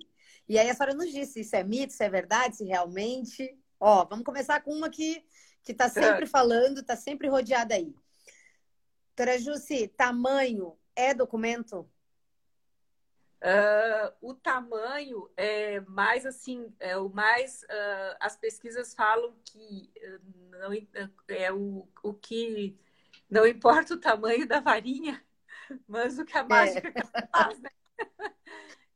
E 0.54 0.60
aí 0.60 0.70
a 0.70 0.74
senhora 0.76 0.94
nos 0.94 1.12
disse 1.12 1.34
se 1.34 1.40
isso 1.42 1.56
é 1.56 1.64
mito, 1.64 1.94
se 1.94 2.04
é 2.04 2.10
verdade, 2.10 2.58
se 2.58 2.64
realmente. 2.64 3.58
Ó, 3.80 4.06
vamos 4.06 4.24
começar 4.24 4.62
com 4.62 4.72
uma 4.72 4.88
que 4.88 5.26
que 5.64 5.72
está 5.72 5.90
sempre 5.90 6.26
é. 6.26 6.28
falando, 6.28 6.82
está 6.82 6.96
sempre 6.96 7.28
rodeada 7.28 7.74
aí. 7.74 7.96
Doutora 9.16 9.40
Jussi, 9.40 9.88
tamanho 9.88 10.78
é 10.96 11.12
documento? 11.12 11.90
Uh, 13.42 14.14
o 14.22 14.36
tamanho 14.36 15.28
é 15.36 15.80
mais 15.80 16.24
assim, 16.24 16.72
é 16.80 16.96
o 16.98 17.10
mais. 17.10 17.64
Uh, 17.64 18.16
as 18.20 18.38
pesquisas 18.38 18.94
falam 18.94 19.36
que 19.46 19.92
não, 20.52 20.72
é 21.30 21.52
o, 21.52 21.88
o 22.04 22.14
que 22.14 22.78
não 23.28 23.48
importa 23.48 23.96
o 23.96 24.00
tamanho 24.00 24.48
da 24.48 24.60
varinha, 24.60 25.20
mas 25.88 26.20
o 26.20 26.26
que 26.26 26.38
a 26.38 26.42
é. 26.42 26.44
mágica 26.44 26.94
é. 26.96 27.28
faz, 27.28 27.58
né? 27.60 27.72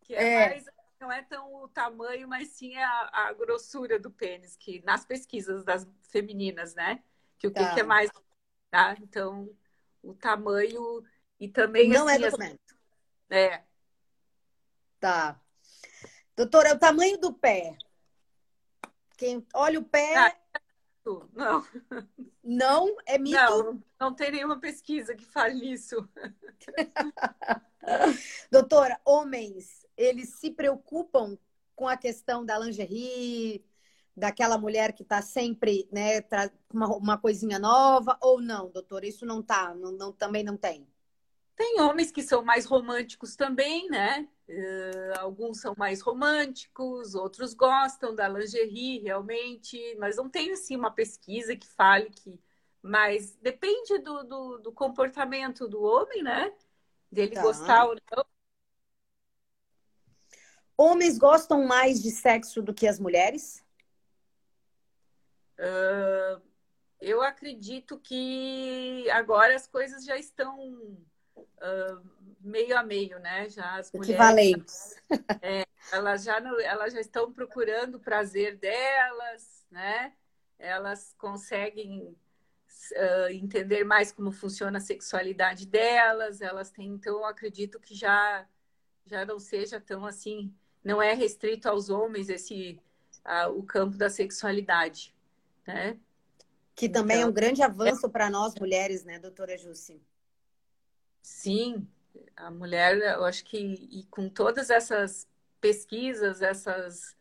que 0.02 0.14
é, 0.14 0.34
é, 0.34 0.50
mais. 0.50 0.77
Não 1.00 1.12
é 1.12 1.22
tão 1.24 1.54
o 1.54 1.68
tamanho, 1.68 2.28
mas 2.28 2.50
sim 2.50 2.76
a, 2.76 3.10
a 3.12 3.34
grossura 3.34 4.00
do 4.00 4.10
pênis, 4.10 4.56
que 4.56 4.84
nas 4.84 5.06
pesquisas 5.06 5.64
das 5.64 5.88
femininas, 6.10 6.74
né? 6.74 7.04
Que 7.38 7.48
o 7.48 7.52
tá. 7.52 7.74
que, 7.74 7.80
é 7.80 7.84
mais. 7.84 8.10
Tá? 8.72 8.96
Então, 9.00 9.50
o 10.02 10.14
tamanho 10.14 11.04
e 11.40 11.48
também. 11.48 11.90
Não 11.90 12.10
é 12.10 12.16
assim, 12.16 12.24
é 12.24 12.30
documento. 12.30 12.76
As, 13.30 13.38
é, 13.38 13.64
Tá. 15.00 15.40
Doutora, 16.36 16.74
o 16.74 16.80
tamanho 16.80 17.18
do 17.18 17.34
pé. 17.34 17.78
Quem 19.18 19.46
olha 19.54 19.80
o 19.80 19.84
pé. 19.84 20.16
Ah, 20.16 20.36
não. 21.34 21.68
Não? 22.44 22.98
É 23.06 23.18
mito? 23.18 23.38
Não, 23.38 23.84
não 24.00 24.14
tem 24.14 24.32
nenhuma 24.32 24.60
pesquisa 24.60 25.16
que 25.16 25.26
fale 25.26 25.72
isso. 25.72 26.08
Doutora, 28.52 29.00
homens, 29.06 29.87
eles 29.98 30.36
se 30.36 30.52
preocupam 30.52 31.38
com 31.76 31.88
a 31.88 31.98
questão 31.98 32.46
da 32.46 32.58
lingerie, 32.58 33.64
daquela 34.16 34.58
mulher 34.58 34.94
que 34.94 35.04
está 35.04 35.22
sempre, 35.22 35.88
né, 35.92 36.24
uma, 36.74 36.88
uma 36.96 37.18
coisinha 37.18 37.60
nova, 37.60 38.18
ou 38.20 38.42
não, 38.42 38.70
doutora? 38.70 39.06
Isso 39.06 39.26
não 39.26 39.44
tá, 39.44 39.76
não, 39.76 39.92
não, 39.92 40.12
também 40.12 40.44
não 40.44 40.58
tem. 40.58 40.88
Tem 41.56 41.82
homens 41.82 42.12
que 42.12 42.22
são 42.22 42.44
mais 42.44 42.66
românticos 42.66 43.36
também, 43.36 43.90
né? 43.90 44.28
Uh, 44.48 45.20
alguns 45.20 45.60
são 45.60 45.74
mais 45.78 46.02
românticos, 46.02 47.16
outros 47.16 47.54
gostam 47.54 48.14
da 48.14 48.28
lingerie 48.28 49.00
realmente, 49.00 49.96
mas 50.00 50.18
não 50.18 50.30
tem 50.30 50.52
assim 50.52 50.76
uma 50.76 50.92
pesquisa 50.92 51.56
que 51.56 51.68
fale 51.68 52.10
que. 52.10 52.40
Mas 52.82 53.36
depende 53.42 53.98
do, 54.00 54.24
do, 54.24 54.58
do 54.60 54.72
comportamento 54.72 55.68
do 55.68 55.82
homem, 55.82 56.24
né? 56.24 56.54
Dele 57.12 57.34
tá. 57.34 57.42
gostar 57.42 57.86
ou 57.86 57.96
não. 58.16 58.26
Homens 60.78 61.18
gostam 61.18 61.66
mais 61.66 62.02
de 62.02 62.12
sexo 62.12 62.62
do 62.62 62.74
que 62.74 62.88
as 62.88 63.00
mulheres? 63.00 63.66
Uh, 65.58 66.40
eu 67.02 67.24
acredito 67.24 68.00
que 68.00 69.10
agora 69.10 69.56
as 69.56 69.66
coisas 69.66 70.06
já 70.06 70.18
estão 70.18 70.56
uh, 71.36 72.02
meio 72.40 72.78
a 72.78 72.84
meio, 72.84 73.18
né? 73.20 73.50
Já 73.50 73.78
as 73.78 73.92
Equivalentes. 73.92 75.02
mulheres, 75.10 75.40
é, 75.42 75.66
elas 75.92 76.24
já 76.24 76.40
não, 76.40 76.60
elas 76.60 76.94
já 76.94 77.02
estão 77.02 77.34
procurando 77.34 77.96
o 77.96 78.00
prazer 78.00 78.58
delas, 78.58 79.66
né? 79.72 80.14
Elas 80.60 81.16
conseguem 81.18 82.04
uh, 82.04 83.30
entender 83.32 83.84
mais 83.84 84.12
como 84.12 84.32
funciona 84.32 84.78
a 84.78 84.82
sexualidade 84.82 85.66
delas. 85.66 86.40
Elas 86.40 86.70
têm, 86.70 86.88
então, 86.88 87.26
acredito 87.26 87.80
que 87.80 87.96
já 87.96 88.48
já 89.08 89.26
não 89.26 89.40
seja 89.40 89.80
tão 89.80 90.06
assim, 90.06 90.54
não 90.84 91.02
é 91.02 91.14
restrito 91.14 91.68
aos 91.68 91.90
homens 91.90 92.30
esse 92.30 92.80
uh, 93.26 93.50
o 93.52 93.64
campo 93.64 93.98
da 93.98 94.10
sexualidade, 94.10 95.16
né? 95.66 95.98
Que 96.76 96.88
também 96.88 97.18
então, 97.18 97.28
é 97.28 97.32
um 97.32 97.34
grande 97.34 97.62
avanço 97.62 98.06
é... 98.06 98.10
para 98.10 98.30
nós 98.30 98.54
mulheres, 98.56 99.04
né, 99.04 99.20
doutora 99.20 99.58
Jussi? 99.58 100.02
Sim, 101.22 101.88
a 102.36 102.50
mulher, 102.52 102.98
eu 102.98 103.26
acho 103.26 103.44
que 103.44 103.58
e 103.58 104.04
com 104.06 104.30
todas 104.30 104.70
essas 104.70 105.28
pesquisas, 105.60 106.42
essas 106.42 107.16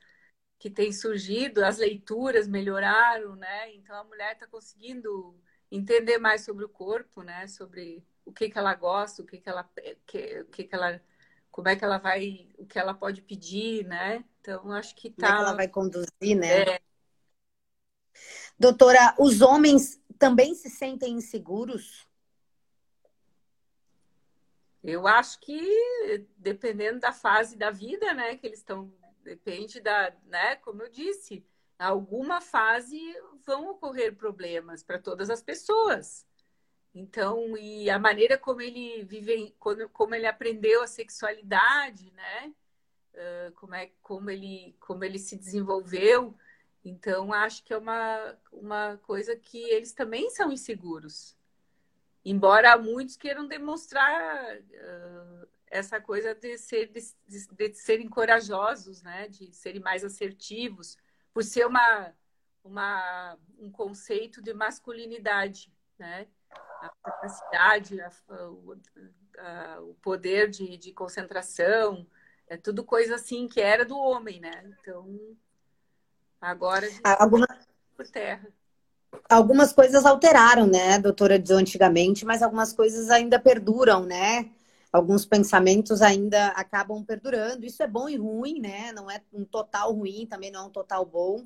que 0.58 0.70
têm 0.70 0.92
surgido, 0.92 1.64
as 1.64 1.78
leituras 1.78 2.48
melhoraram, 2.48 3.36
né? 3.36 3.74
Então 3.74 3.96
a 3.96 4.04
mulher 4.04 4.32
está 4.32 4.46
conseguindo 4.46 5.38
entender 5.70 6.18
mais 6.18 6.44
sobre 6.44 6.64
o 6.64 6.68
corpo, 6.68 7.22
né? 7.22 7.46
Sobre 7.46 8.04
o 8.24 8.32
que 8.32 8.48
que 8.50 8.58
ela 8.58 8.74
gosta, 8.74 9.22
o 9.22 9.26
que 9.26 9.38
que 9.38 9.48
ela, 9.48 9.68
que, 10.06 10.40
o 10.40 10.46
que 10.46 10.64
que 10.64 10.74
ela, 10.74 11.00
como 11.56 11.70
é 11.70 11.74
que 11.74 11.82
ela 11.82 11.96
vai, 11.96 12.46
o 12.58 12.66
que 12.66 12.78
ela 12.78 12.92
pode 12.92 13.22
pedir, 13.22 13.82
né? 13.86 14.22
Então 14.42 14.70
acho 14.72 14.94
que 14.94 15.08
tá. 15.08 15.26
Como 15.26 15.26
é 15.26 15.30
que 15.30 15.40
ela 15.40 15.50
tá 15.52 15.56
vai 15.56 15.68
conduzir, 15.68 16.36
né? 16.36 16.74
É. 16.74 16.80
Doutora, 18.58 19.14
os 19.18 19.40
homens 19.40 19.98
também 20.18 20.54
se 20.54 20.68
sentem 20.68 21.14
inseguros? 21.14 22.06
Eu 24.84 25.06
acho 25.06 25.40
que 25.40 26.26
dependendo 26.36 27.00
da 27.00 27.10
fase 27.10 27.56
da 27.56 27.70
vida, 27.70 28.12
né, 28.12 28.36
que 28.36 28.46
eles 28.46 28.58
estão, 28.58 28.92
depende 29.22 29.80
da, 29.80 30.14
né, 30.26 30.56
como 30.56 30.82
eu 30.82 30.90
disse, 30.90 31.42
alguma 31.78 32.42
fase 32.42 33.00
vão 33.46 33.70
ocorrer 33.70 34.14
problemas 34.14 34.82
para 34.82 34.98
todas 34.98 35.30
as 35.30 35.42
pessoas. 35.42 36.25
Então, 36.98 37.58
e 37.58 37.90
a 37.90 37.98
maneira 37.98 38.38
como 38.38 38.62
ele 38.62 39.04
vive, 39.04 39.54
como 39.92 40.14
ele 40.14 40.26
aprendeu 40.26 40.82
a 40.82 40.86
sexualidade, 40.86 42.10
né? 42.12 42.54
como 43.56 43.74
é 43.74 43.90
como 44.02 44.30
ele 44.30 44.74
como 44.80 45.04
ele 45.04 45.18
se 45.18 45.36
desenvolveu. 45.36 46.34
Então, 46.82 47.34
acho 47.34 47.62
que 47.64 47.74
é 47.74 47.76
uma, 47.76 48.38
uma 48.50 48.96
coisa 49.02 49.36
que 49.36 49.58
eles 49.58 49.92
também 49.92 50.30
são 50.30 50.50
inseguros. 50.50 51.36
Embora 52.24 52.78
muitos 52.78 53.16
queiram 53.16 53.46
demonstrar 53.46 54.56
uh, 54.56 55.48
essa 55.66 56.00
coisa 56.00 56.34
de, 56.34 56.56
ser, 56.56 56.86
de, 56.86 57.02
de, 57.52 57.74
serem 57.74 58.08
corajosos, 58.08 59.02
né? 59.02 59.28
de 59.28 59.52
serem 59.52 59.82
mais 59.82 60.02
assertivos, 60.02 60.96
por 61.34 61.44
ser 61.44 61.66
uma, 61.66 62.14
uma, 62.64 63.38
um 63.58 63.70
conceito 63.70 64.40
de 64.40 64.54
masculinidade. 64.54 65.70
Né? 65.98 66.26
A 66.80 66.90
capacidade, 67.02 68.00
a, 68.00 68.10
a, 69.38 69.80
o 69.80 69.94
poder 69.94 70.48
de, 70.48 70.76
de 70.76 70.92
concentração, 70.92 72.06
é 72.48 72.56
tudo 72.56 72.84
coisa 72.84 73.14
assim 73.16 73.48
que 73.48 73.60
era 73.60 73.84
do 73.84 73.98
homem, 73.98 74.40
né? 74.40 74.74
Então, 74.80 75.18
agora 76.40 76.86
a 76.86 76.90
gente 76.90 77.00
Alguma... 77.04 77.46
por 77.96 78.06
terra 78.08 78.46
algumas 79.28 79.72
coisas 79.72 80.04
alteraram, 80.04 80.66
né, 80.66 80.98
doutora, 80.98 81.38
de 81.38 81.52
antigamente, 81.52 82.24
mas 82.24 82.42
algumas 82.42 82.72
coisas 82.72 83.10
ainda 83.10 83.38
perduram, 83.38 84.04
né? 84.04 84.50
Alguns 84.92 85.26
pensamentos 85.26 86.00
ainda 86.00 86.48
acabam 86.48 87.04
perdurando. 87.04 87.66
Isso 87.66 87.82
é 87.82 87.86
bom 87.86 88.08
e 88.08 88.16
ruim, 88.16 88.60
né? 88.60 88.92
Não 88.92 89.10
é 89.10 89.20
um 89.32 89.44
total 89.44 89.92
ruim, 89.92 90.26
também 90.26 90.50
não 90.50 90.60
é 90.60 90.64
um 90.64 90.70
total 90.70 91.04
bom. 91.04 91.44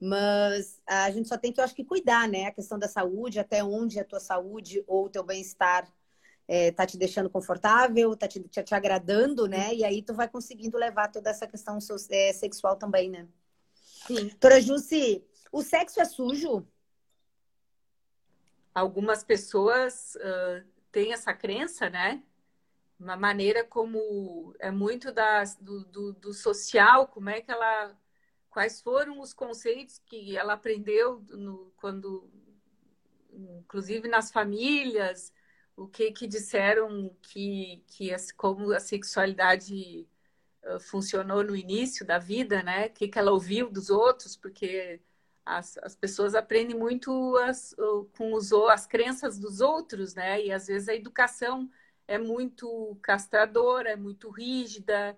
Mas 0.00 0.80
a 0.86 1.10
gente 1.10 1.28
só 1.28 1.36
tem 1.36 1.52
que, 1.52 1.60
eu 1.60 1.64
acho 1.64 1.74
que, 1.74 1.84
cuidar, 1.84 2.26
né? 2.26 2.46
A 2.46 2.52
questão 2.52 2.78
da 2.78 2.88
saúde, 2.88 3.38
até 3.38 3.62
onde 3.62 4.00
a 4.00 4.04
tua 4.04 4.20
saúde 4.20 4.82
ou 4.86 5.06
o 5.06 5.10
teu 5.10 5.22
bem-estar 5.22 5.92
é, 6.48 6.72
tá 6.72 6.86
te 6.86 6.96
deixando 6.96 7.28
confortável, 7.28 8.16
tá 8.16 8.26
te, 8.26 8.40
te, 8.40 8.62
te, 8.62 8.74
agradando, 8.74 9.46
né? 9.46 9.74
E 9.74 9.84
aí 9.84 10.02
tu 10.02 10.14
vai 10.14 10.28
conseguindo 10.28 10.78
levar 10.78 11.08
toda 11.08 11.30
essa 11.30 11.46
questão 11.46 11.78
é, 12.10 12.32
sexual 12.32 12.76
também, 12.76 13.10
né? 13.10 13.28
Sim. 14.06 14.28
Doutora 14.28 14.60
Jussi, 14.60 15.22
o 15.52 15.62
sexo 15.62 16.00
é 16.00 16.04
sujo? 16.04 16.66
algumas 18.74 19.22
pessoas 19.22 20.14
uh, 20.16 20.66
têm 20.90 21.12
essa 21.12 21.32
crença, 21.34 21.90
né? 21.90 22.22
Uma 22.98 23.16
maneira 23.16 23.64
como 23.64 24.54
é 24.58 24.70
muito 24.70 25.12
da, 25.12 25.44
do, 25.60 25.84
do, 25.84 26.12
do, 26.12 26.34
social, 26.34 27.08
como 27.08 27.30
é 27.30 27.40
que 27.40 27.50
ela 27.50 27.96
quais 28.50 28.80
foram 28.80 29.20
os 29.20 29.32
conceitos 29.32 29.98
que 29.98 30.36
ela 30.36 30.54
aprendeu 30.54 31.20
no, 31.30 31.72
quando, 31.76 32.30
inclusive 33.32 34.08
nas 34.08 34.30
famílias, 34.30 35.32
o 35.76 35.86
que 35.86 36.12
que 36.12 36.26
disseram 36.26 37.16
que, 37.22 37.82
que 37.86 38.10
como 38.36 38.72
a 38.72 38.80
sexualidade 38.80 40.06
funcionou 40.80 41.42
no 41.42 41.56
início 41.56 42.04
da 42.06 42.18
vida, 42.18 42.62
né? 42.62 42.86
O 42.86 42.90
que, 42.90 43.08
que 43.08 43.18
ela 43.18 43.32
ouviu 43.32 43.70
dos 43.70 43.90
outros, 43.90 44.36
porque 44.36 45.00
as, 45.44 45.78
as 45.78 45.96
pessoas 45.96 46.34
aprendem 46.34 46.76
muito 46.76 47.36
as, 47.38 47.74
com 48.16 48.34
os, 48.34 48.52
as 48.52 48.86
crenças 48.86 49.38
dos 49.38 49.60
outros, 49.60 50.14
né? 50.14 50.42
E 50.44 50.52
às 50.52 50.66
vezes 50.66 50.88
a 50.88 50.94
educação 50.94 51.70
é 52.06 52.18
muito 52.18 52.98
castradora, 53.02 53.90
é 53.90 53.96
muito 53.96 54.30
rígida, 54.30 55.16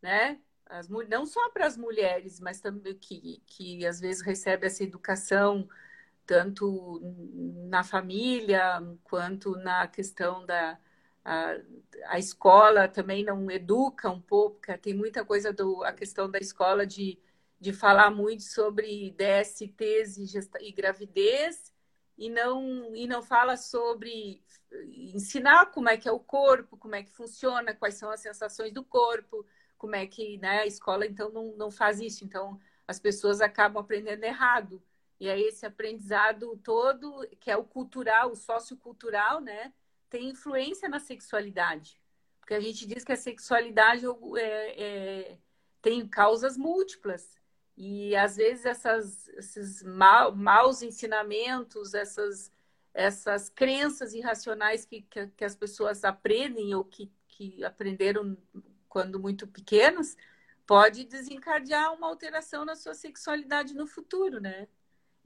né? 0.00 0.40
As, 0.66 0.88
não 0.88 1.26
só 1.26 1.50
para 1.50 1.66
as 1.66 1.76
mulheres, 1.76 2.40
mas 2.40 2.60
também 2.60 2.94
que, 2.94 3.42
que 3.46 3.86
às 3.86 4.00
vezes 4.00 4.22
recebe 4.22 4.66
essa 4.66 4.82
educação 4.82 5.68
tanto 6.26 7.00
na 7.68 7.84
família 7.84 8.82
quanto 9.04 9.56
na 9.56 9.86
questão 9.86 10.44
da 10.46 10.78
a, 11.24 11.56
a 12.06 12.18
escola 12.18 12.88
também 12.88 13.24
não 13.24 13.50
educa 13.50 14.10
um 14.10 14.20
pouco, 14.20 14.56
porque 14.56 14.76
tem 14.78 14.94
muita 14.94 15.24
coisa 15.24 15.52
do 15.52 15.82
a 15.84 15.92
questão 15.92 16.30
da 16.30 16.38
escola 16.38 16.86
de, 16.86 17.18
de 17.60 17.72
falar 17.72 18.10
muito 18.10 18.42
sobre 18.42 19.10
DSTs 19.12 20.18
e, 20.18 20.26
gesta, 20.26 20.58
e 20.62 20.70
gravidez 20.72 21.72
e 22.18 22.28
não 22.30 22.94
e 22.94 23.06
não 23.06 23.22
fala 23.22 23.56
sobre 23.56 24.42
ensinar 25.14 25.66
como 25.66 25.88
é 25.88 25.96
que 25.96 26.08
é 26.08 26.12
o 26.12 26.20
corpo, 26.20 26.76
como 26.76 26.94
é 26.94 27.02
que 27.02 27.10
funciona, 27.10 27.74
quais 27.74 27.94
são 27.94 28.10
as 28.10 28.20
sensações 28.20 28.72
do 28.72 28.84
corpo, 28.84 29.46
como 29.84 29.96
é 29.96 30.06
que 30.06 30.38
né, 30.38 30.60
a 30.60 30.66
escola 30.66 31.04
então 31.04 31.30
não, 31.30 31.54
não 31.58 31.70
faz 31.70 32.00
isso. 32.00 32.24
Então 32.24 32.58
as 32.88 32.98
pessoas 32.98 33.42
acabam 33.42 33.82
aprendendo 33.82 34.24
errado. 34.24 34.82
E 35.20 35.28
aí 35.28 35.42
esse 35.42 35.66
aprendizado 35.66 36.58
todo, 36.64 37.28
que 37.38 37.50
é 37.50 37.56
o 37.56 37.64
cultural, 37.64 38.30
o 38.30 38.34
sociocultural, 38.34 39.42
né? 39.42 39.74
Tem 40.08 40.30
influência 40.30 40.88
na 40.88 40.98
sexualidade. 40.98 42.00
Porque 42.40 42.54
a 42.54 42.60
gente 42.60 42.86
diz 42.86 43.04
que 43.04 43.12
a 43.12 43.16
sexualidade 43.16 44.06
é, 44.38 44.82
é, 44.82 45.38
tem 45.82 46.08
causas 46.08 46.56
múltiplas. 46.56 47.36
E 47.76 48.16
às 48.16 48.36
vezes 48.36 48.64
essas, 48.64 49.28
esses 49.28 49.82
maus 49.82 50.80
ensinamentos, 50.80 51.92
essas, 51.92 52.50
essas 52.94 53.50
crenças 53.50 54.14
irracionais 54.14 54.86
que, 54.86 55.02
que, 55.02 55.26
que 55.26 55.44
as 55.44 55.54
pessoas 55.54 56.04
aprendem 56.04 56.74
ou 56.74 56.84
que, 56.86 57.12
que 57.28 57.62
aprenderam 57.62 58.34
quando 58.94 59.18
muito 59.18 59.44
pequenas, 59.48 60.16
pode 60.64 61.04
desencadear 61.04 61.92
uma 61.92 62.06
alteração 62.06 62.64
na 62.64 62.76
sua 62.76 62.94
sexualidade 62.94 63.74
no 63.74 63.88
futuro, 63.88 64.40
né? 64.40 64.68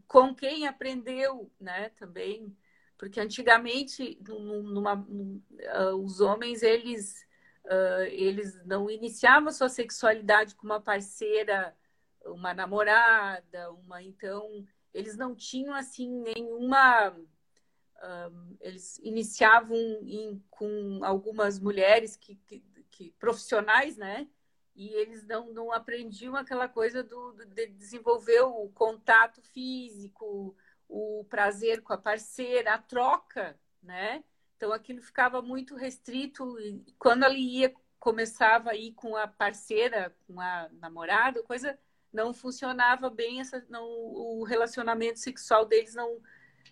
Com 0.07 0.35
quem 0.35 0.67
aprendeu, 0.67 1.53
né? 1.61 1.91
Também, 1.91 2.57
porque 2.97 3.21
antigamente 3.21 4.19
numa, 4.27 4.63
numa, 4.63 4.95
uh, 4.95 6.03
os 6.03 6.19
homens 6.23 6.63
eles 6.63 7.27
uh, 7.67 8.05
eles 8.11 8.65
não 8.65 8.89
iniciavam 8.89 9.53
sua 9.53 9.69
sexualidade 9.69 10.55
com 10.55 10.65
uma 10.65 10.81
parceira, 10.81 11.77
uma 12.25 12.55
namorada, 12.55 13.71
uma 13.73 14.03
então 14.03 14.65
eles 14.95 15.15
não 15.15 15.35
tinham 15.35 15.75
assim 15.75 16.11
nenhuma 16.23 17.11
uh, 17.11 18.57
eles 18.63 18.99
iniciavam 19.01 19.77
em, 19.77 20.43
com 20.49 21.01
algumas 21.05 21.61
mulheres 21.61 22.17
que, 22.17 22.35
que 22.47 22.65
que, 22.99 23.15
profissionais, 23.19 23.97
né? 23.97 24.29
E 24.75 24.89
eles 24.89 25.25
não, 25.27 25.53
não 25.53 25.73
aprendiam 25.73 26.35
aquela 26.37 26.69
coisa 26.69 27.03
do, 27.03 27.33
de 27.33 27.67
desenvolver 27.69 28.41
o 28.41 28.69
contato 28.71 29.41
físico, 29.41 30.55
o 30.89 31.25
prazer 31.31 31.81
com 31.83 31.93
a 31.93 31.99
parceira, 31.99 32.75
a 32.75 32.79
troca, 32.79 33.59
né? 33.83 34.25
Então 34.57 34.73
aquilo 34.73 35.01
ficava 35.01 35.41
muito 35.41 35.77
restrito 35.77 36.59
e 36.59 36.85
quando 36.99 37.25
ele 37.25 37.39
ia 37.39 37.75
começava 38.01 38.71
a 38.71 38.77
ir 38.77 38.93
com 38.93 39.17
a 39.17 39.27
parceira, 39.27 40.15
com 40.27 40.41
a 40.41 40.69
namorada, 40.81 41.43
coisa 41.43 41.79
não 42.13 42.33
funcionava 42.33 43.11
bem 43.11 43.41
essa 43.41 43.65
não 43.69 43.85
o 43.85 44.45
relacionamento 44.45 45.19
sexual 45.19 45.67
deles 45.67 45.95
não 45.95 46.21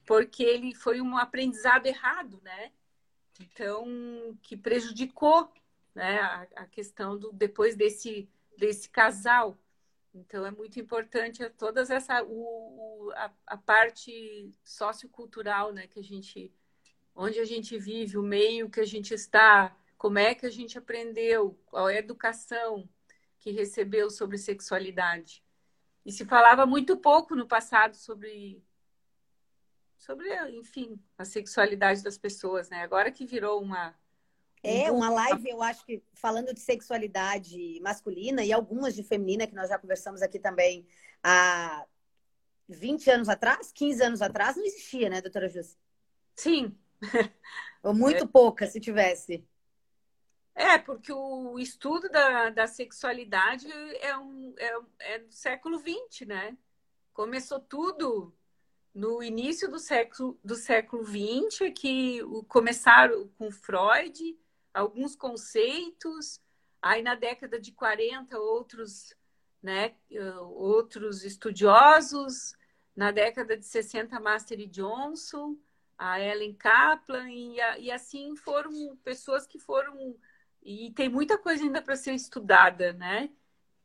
porque 0.05 0.43
ele 0.43 0.75
foi 0.75 1.01
um 1.01 1.17
aprendizado 1.17 1.87
errado, 1.87 2.41
né? 2.43 2.73
Então 3.41 4.37
que 4.43 4.57
prejudicou 4.57 5.53
né? 5.97 6.21
A, 6.21 6.47
a 6.57 6.67
questão 6.67 7.19
do 7.19 7.33
depois 7.33 7.75
desse 7.75 8.29
desse 8.57 8.89
casal. 8.89 9.59
Então 10.15 10.47
é 10.47 10.51
muito 10.51 10.79
importante 10.79 11.49
todas 11.51 11.91
essa 11.91 12.23
o, 12.23 13.11
a, 13.15 13.31
a 13.47 13.57
parte 13.57 14.51
sociocultural, 14.65 15.73
né, 15.73 15.87
que 15.87 15.99
a 15.99 16.05
gente 16.05 16.53
onde 17.15 17.39
a 17.41 17.45
gente 17.45 17.79
vive, 17.79 18.19
o 18.19 18.23
meio 18.23 18.69
que 18.69 18.81
a 18.81 18.85
gente 18.85 19.15
está, 19.15 19.75
como 19.97 20.19
é 20.19 20.35
que 20.35 20.45
a 20.45 20.51
gente 20.51 20.77
aprendeu, 20.79 21.59
qual 21.65 21.89
é 21.89 21.97
a 21.97 21.99
educação 21.99 22.87
que 23.39 23.51
recebeu 23.51 24.11
sobre 24.11 24.37
sexualidade. 24.37 25.43
E 26.05 26.13
se 26.13 26.27
falava 26.27 26.67
muito 26.67 26.97
pouco 26.99 27.35
no 27.35 27.47
passado 27.47 27.97
sobre 27.97 28.63
sobre, 29.97 30.29
enfim, 30.51 31.03
a 31.17 31.25
sexualidade 31.25 32.03
das 32.03 32.19
pessoas, 32.19 32.69
né? 32.69 32.83
Agora 32.83 33.11
que 33.11 33.25
virou 33.25 33.63
uma 33.63 33.95
é, 34.67 34.91
uma 34.91 35.09
live, 35.11 35.49
eu 35.49 35.63
acho 35.63 35.85
que 35.85 36.03
falando 36.15 36.53
de 36.53 36.61
sexualidade 36.61 37.81
masculina 37.81 38.45
e 38.45 38.53
algumas 38.53 38.95
de 38.95 39.03
feminina, 39.03 39.47
que 39.47 39.55
nós 39.55 39.69
já 39.69 39.79
conversamos 39.79 40.23
aqui 40.23 40.39
também 40.39 40.87
há 41.23 41.87
20 42.69 43.11
anos 43.11 43.29
atrás, 43.29 43.71
15 43.73 44.03
anos 44.03 44.23
atrás, 44.23 44.57
não 44.57 44.65
existia, 44.65 45.09
né, 45.09 45.21
doutora 45.21 45.49
Júcia? 45.49 45.79
Sim. 46.35 46.77
Ou 47.83 47.95
muito 47.95 48.25
é. 48.25 48.27
pouca, 48.27 48.67
se 48.67 48.81
tivesse. 48.81 49.47
É, 50.55 50.79
porque 50.79 51.13
o 51.13 51.59
estudo 51.59 52.09
da, 52.09 52.51
da 52.51 52.67
sexualidade 52.67 53.71
é, 54.01 54.17
um, 54.17 54.55
é, 54.57 54.79
é 55.01 55.19
do 55.21 55.33
século 55.33 55.79
XX, 55.79 56.27
né? 56.27 56.57
Começou 57.13 57.61
tudo 57.61 58.35
no 58.95 59.23
início 59.23 59.71
do 59.71 59.79
século, 59.79 60.41
do 60.43 60.57
século 60.57 61.05
XX, 61.05 61.71
que 61.79 62.21
começaram 62.49 63.29
com 63.37 63.51
Freud, 63.51 64.37
alguns 64.77 65.17
conceitos, 65.17 66.41
aí 66.81 67.03
na 67.03 67.15
década 67.15 67.59
de 67.59 67.73
40 67.73 68.39
outros, 68.39 69.15
né, 69.63 69.95
outros 70.55 71.25
estudiosos, 71.25 72.55
na 72.95 73.11
década 73.11 73.57
de 73.57 73.67
60 73.67 74.19
Master 74.21 74.61
e 74.61 74.67
Johnson, 74.67 75.57
a 75.99 76.21
Ellen 76.21 76.55
Kaplan 76.55 77.31
e, 77.31 77.57
e 77.79 77.91
assim 77.91 78.37
foram 78.37 78.97
pessoas 79.03 79.47
que 79.47 79.59
foram 79.59 80.15
e 80.63 80.91
tem 80.93 81.09
muita 81.09 81.39
coisa 81.39 81.63
ainda 81.63 81.81
para 81.81 81.97
ser 81.97 82.13
estudada, 82.13 82.93
né? 82.93 83.31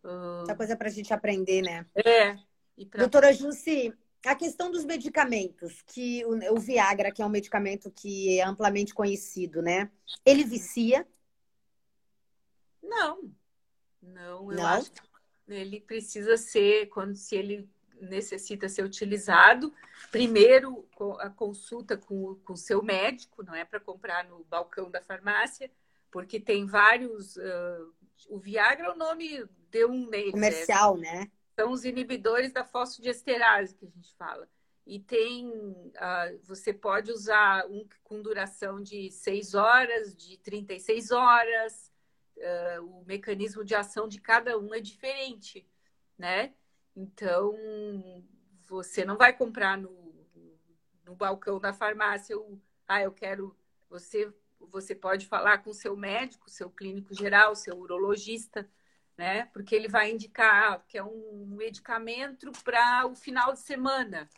Muita 0.04 0.56
coisa 0.56 0.76
para 0.76 0.88
a 0.88 0.92
gente 0.92 1.14
aprender, 1.14 1.62
né? 1.62 1.86
É. 1.94 2.36
Pra... 2.90 3.02
Doutora 3.02 3.32
Jussi, 3.32 3.94
a 4.30 4.36
questão 4.36 4.70
dos 4.70 4.86
medicamentos, 4.86 5.82
que 5.82 6.24
o, 6.26 6.54
o, 6.54 6.60
Viagra, 6.60 7.12
que 7.12 7.22
é 7.22 7.26
um 7.26 7.30
medicamento 7.30 7.92
que 7.92 8.40
é 8.40 8.44
amplamente 8.44 8.94
conhecido, 8.94 9.62
né? 9.62 9.90
Ele 10.26 10.44
vicia? 10.44 11.08
Não. 12.82 13.32
Não, 14.02 14.52
eu 14.52 14.58
Não? 14.58 14.68
acho 14.68 14.92
que 14.92 15.02
ele 15.48 15.80
precisa 15.80 16.38
ser, 16.38 16.88
quando 16.90 17.16
se 17.16 17.36
ele 17.36 17.70
necessita 18.00 18.68
ser 18.68 18.84
utilizado, 18.84 19.74
primeiro 20.12 20.88
a 21.20 21.30
consulta 21.30 21.96
com 21.96 22.40
o 22.48 22.58
seu 22.58 22.82
médico, 22.82 23.44
não 23.44 23.54
é 23.54 23.64
para 23.64 23.80
comprar 23.80 24.24
no 24.26 24.44
balcão 24.46 24.90
da 24.90 25.02
farmácia, 25.02 25.72
porque 26.10 26.40
tem 26.40 26.66
vários. 26.66 27.38
Uh, 27.38 27.94
o 28.30 28.40
Viagra 28.40 28.88
é 28.88 28.92
o 28.92 28.98
nome 28.98 29.46
de 29.70 29.86
um 29.86 30.10
neles. 30.10 30.32
Comercial, 30.32 30.98
é, 30.98 31.00
né? 31.00 31.32
São 31.56 31.72
os 31.72 31.86
inibidores 31.86 32.52
da 32.52 32.64
fosfodiesterase 32.64 33.76
que 33.76 33.86
a 33.86 33.90
gente 33.90 34.14
fala. 34.16 34.48
E 34.86 35.00
tem, 35.00 35.48
uh, 35.48 36.40
você 36.44 36.74
pode 36.74 37.12
usar 37.12 37.66
um 37.68 37.88
com 38.04 38.22
duração 38.22 38.82
de 38.82 39.12
6 39.12 39.54
horas, 39.54 40.16
de 40.16 40.38
36 40.40 41.12
horas, 41.12 41.92
uh, 42.38 43.00
o 43.00 43.06
mecanismo 43.06 43.64
de 43.64 43.76
ação 43.76 44.08
de 44.08 44.20
cada 44.20 44.58
um 44.58 44.74
é 44.74 44.80
diferente, 44.80 45.68
né? 46.18 46.54
Então, 46.96 47.56
você 48.68 49.06
não 49.06 49.18
vai 49.18 49.34
comprar 49.34 49.78
no, 49.78 50.26
no 51.06 51.16
balcão 51.16 51.60
da 51.60 51.74
farmácia 51.74 52.38
o, 52.38 52.60
ah, 52.88 53.02
eu 53.02 53.12
quero, 53.12 53.56
você, 53.90 54.34
você 54.60 54.94
pode 54.94 55.26
falar 55.28 55.60
com 55.60 55.74
seu 55.74 55.96
médico, 55.96 56.50
seu 56.50 56.70
clínico 56.70 57.14
geral, 57.14 57.56
seu 57.56 57.78
urologista, 57.78 58.70
né? 59.18 59.46
Porque 59.54 59.76
ele 59.76 59.88
vai 59.88 60.12
indicar 60.12 60.84
que 60.88 60.98
é 60.98 61.04
um 61.04 61.46
medicamento 61.58 62.52
para 62.64 63.06
o 63.06 63.16
final 63.16 63.54
de 63.54 63.60
semana. 63.60 64.30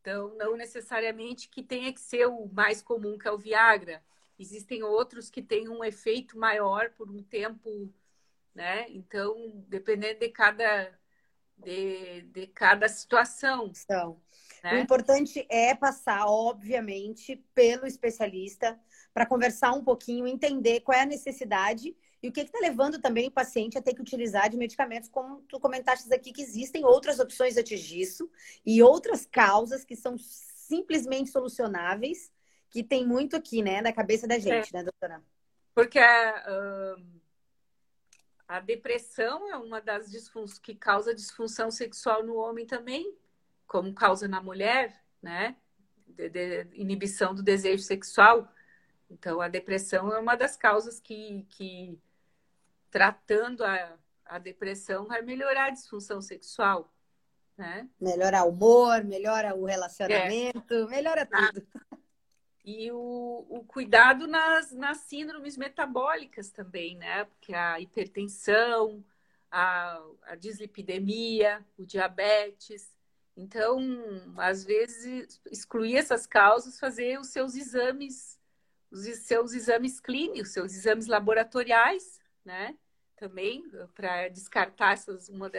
Então, 0.00 0.34
não 0.36 0.56
necessariamente 0.56 1.48
que 1.48 1.62
tenha 1.62 1.92
que 1.92 2.00
ser 2.00 2.26
o 2.26 2.46
mais 2.52 2.80
comum, 2.80 3.18
que 3.18 3.28
é 3.28 3.30
o 3.30 3.38
Viagra. 3.38 4.02
Existem 4.38 4.82
outros 4.82 5.28
que 5.28 5.42
têm 5.42 5.68
um 5.68 5.84
efeito 5.84 6.38
maior 6.38 6.90
por 6.90 7.10
um 7.10 7.22
tempo, 7.22 7.92
né? 8.54 8.86
Então, 8.88 9.52
dependendo 9.68 10.20
de 10.20 10.28
cada 10.28 10.96
de, 11.56 12.22
de 12.22 12.46
cada 12.46 12.88
situação. 12.88 13.72
Então, 13.84 14.20
né? 14.62 14.74
O 14.74 14.78
importante 14.78 15.46
é 15.48 15.74
passar, 15.74 16.26
obviamente, 16.26 17.36
pelo 17.54 17.86
especialista 17.86 18.78
para 19.12 19.26
conversar 19.26 19.72
um 19.72 19.82
pouquinho, 19.82 20.26
entender 20.26 20.80
qual 20.80 20.96
é 20.96 21.02
a 21.02 21.06
necessidade 21.06 21.96
e 22.22 22.28
o 22.28 22.32
que 22.32 22.40
está 22.40 22.58
levando 22.58 23.00
também 23.00 23.28
o 23.28 23.30
paciente 23.30 23.78
a 23.78 23.82
ter 23.82 23.94
que 23.94 24.00
utilizar 24.00 24.50
de 24.50 24.56
medicamentos, 24.56 25.08
como 25.08 25.42
tu 25.42 25.60
comentaste 25.60 26.12
aqui, 26.12 26.32
que 26.32 26.42
existem 26.42 26.84
outras 26.84 27.20
opções 27.20 27.56
antes 27.56 27.80
disso 27.80 28.28
e 28.66 28.82
outras 28.82 29.24
causas 29.24 29.84
que 29.84 29.94
são 29.94 30.16
simplesmente 30.18 31.30
solucionáveis, 31.30 32.32
que 32.70 32.82
tem 32.82 33.06
muito 33.06 33.36
aqui, 33.36 33.62
né, 33.62 33.80
na 33.80 33.92
cabeça 33.92 34.26
da 34.26 34.38
gente, 34.38 34.74
é. 34.74 34.78
né, 34.78 34.82
doutora? 34.82 35.22
Porque 35.74 36.00
uh, 36.00 37.20
a 38.48 38.60
depressão 38.60 39.48
é 39.50 39.56
uma 39.56 39.80
das 39.80 40.10
disfunções 40.10 40.58
que 40.58 40.74
causa 40.74 41.14
disfunção 41.14 41.70
sexual 41.70 42.24
no 42.24 42.34
homem 42.34 42.66
também, 42.66 43.16
como 43.66 43.94
causa 43.94 44.26
na 44.26 44.42
mulher, 44.42 45.04
né? 45.22 45.56
De, 46.06 46.28
de, 46.28 46.68
inibição 46.72 47.34
do 47.34 47.42
desejo 47.42 47.82
sexual. 47.82 48.50
Então, 49.08 49.40
a 49.40 49.48
depressão 49.48 50.12
é 50.12 50.18
uma 50.18 50.34
das 50.34 50.56
causas 50.56 50.98
que, 50.98 51.46
que 51.50 51.98
tratando 52.90 53.64
a, 53.64 53.96
a 54.24 54.38
depressão, 54.38 55.06
vai 55.06 55.22
melhorar 55.22 55.66
a 55.66 55.70
disfunção 55.70 56.20
sexual. 56.20 56.92
Né? 57.56 57.88
Melhora 58.00 58.44
o 58.44 58.50
humor, 58.50 59.02
melhora 59.04 59.54
o 59.54 59.64
relacionamento, 59.64 60.74
é. 60.74 60.86
melhora 60.86 61.28
ah, 61.30 61.52
tudo. 61.52 61.66
E 62.64 62.92
o, 62.92 63.46
o 63.48 63.64
cuidado 63.64 64.26
nas, 64.26 64.72
nas 64.72 64.98
síndromes 64.98 65.56
metabólicas 65.56 66.50
também, 66.50 66.96
né? 66.96 67.24
Porque 67.24 67.54
a 67.54 67.80
hipertensão, 67.80 69.04
a, 69.50 70.00
a 70.22 70.36
dislipidemia, 70.36 71.66
o 71.78 71.84
diabetes, 71.84 72.92
então, 73.38 73.78
às 74.36 74.64
vezes, 74.64 75.40
excluir 75.48 75.96
essas 75.96 76.26
causas, 76.26 76.76
fazer 76.76 77.20
os 77.20 77.28
seus 77.28 77.54
exames, 77.54 78.36
os 78.90 79.06
seus 79.18 79.52
exames 79.52 80.00
clínicos, 80.00 80.52
seus 80.52 80.74
exames 80.74 81.06
laboratoriais, 81.06 82.17
né? 82.48 82.74
Também 83.14 83.62
para 83.94 84.28
descartar 84.28 84.94
essas, 84.94 85.28
uma 85.28 85.50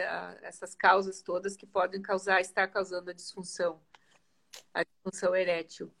essas 0.42 0.74
causas 0.74 1.22
todas 1.22 1.56
que 1.56 1.66
podem 1.66 2.02
causar, 2.02 2.40
estar 2.40 2.66
causando 2.66 3.10
a 3.10 3.14
disfunção, 3.14 3.80
a 4.74 4.82
disfunção 4.82 5.34
erétil. 5.36 5.92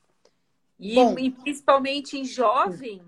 E, 0.78 0.98
e 0.98 1.30
principalmente 1.30 2.18
em 2.18 2.24
jovem, 2.24 3.04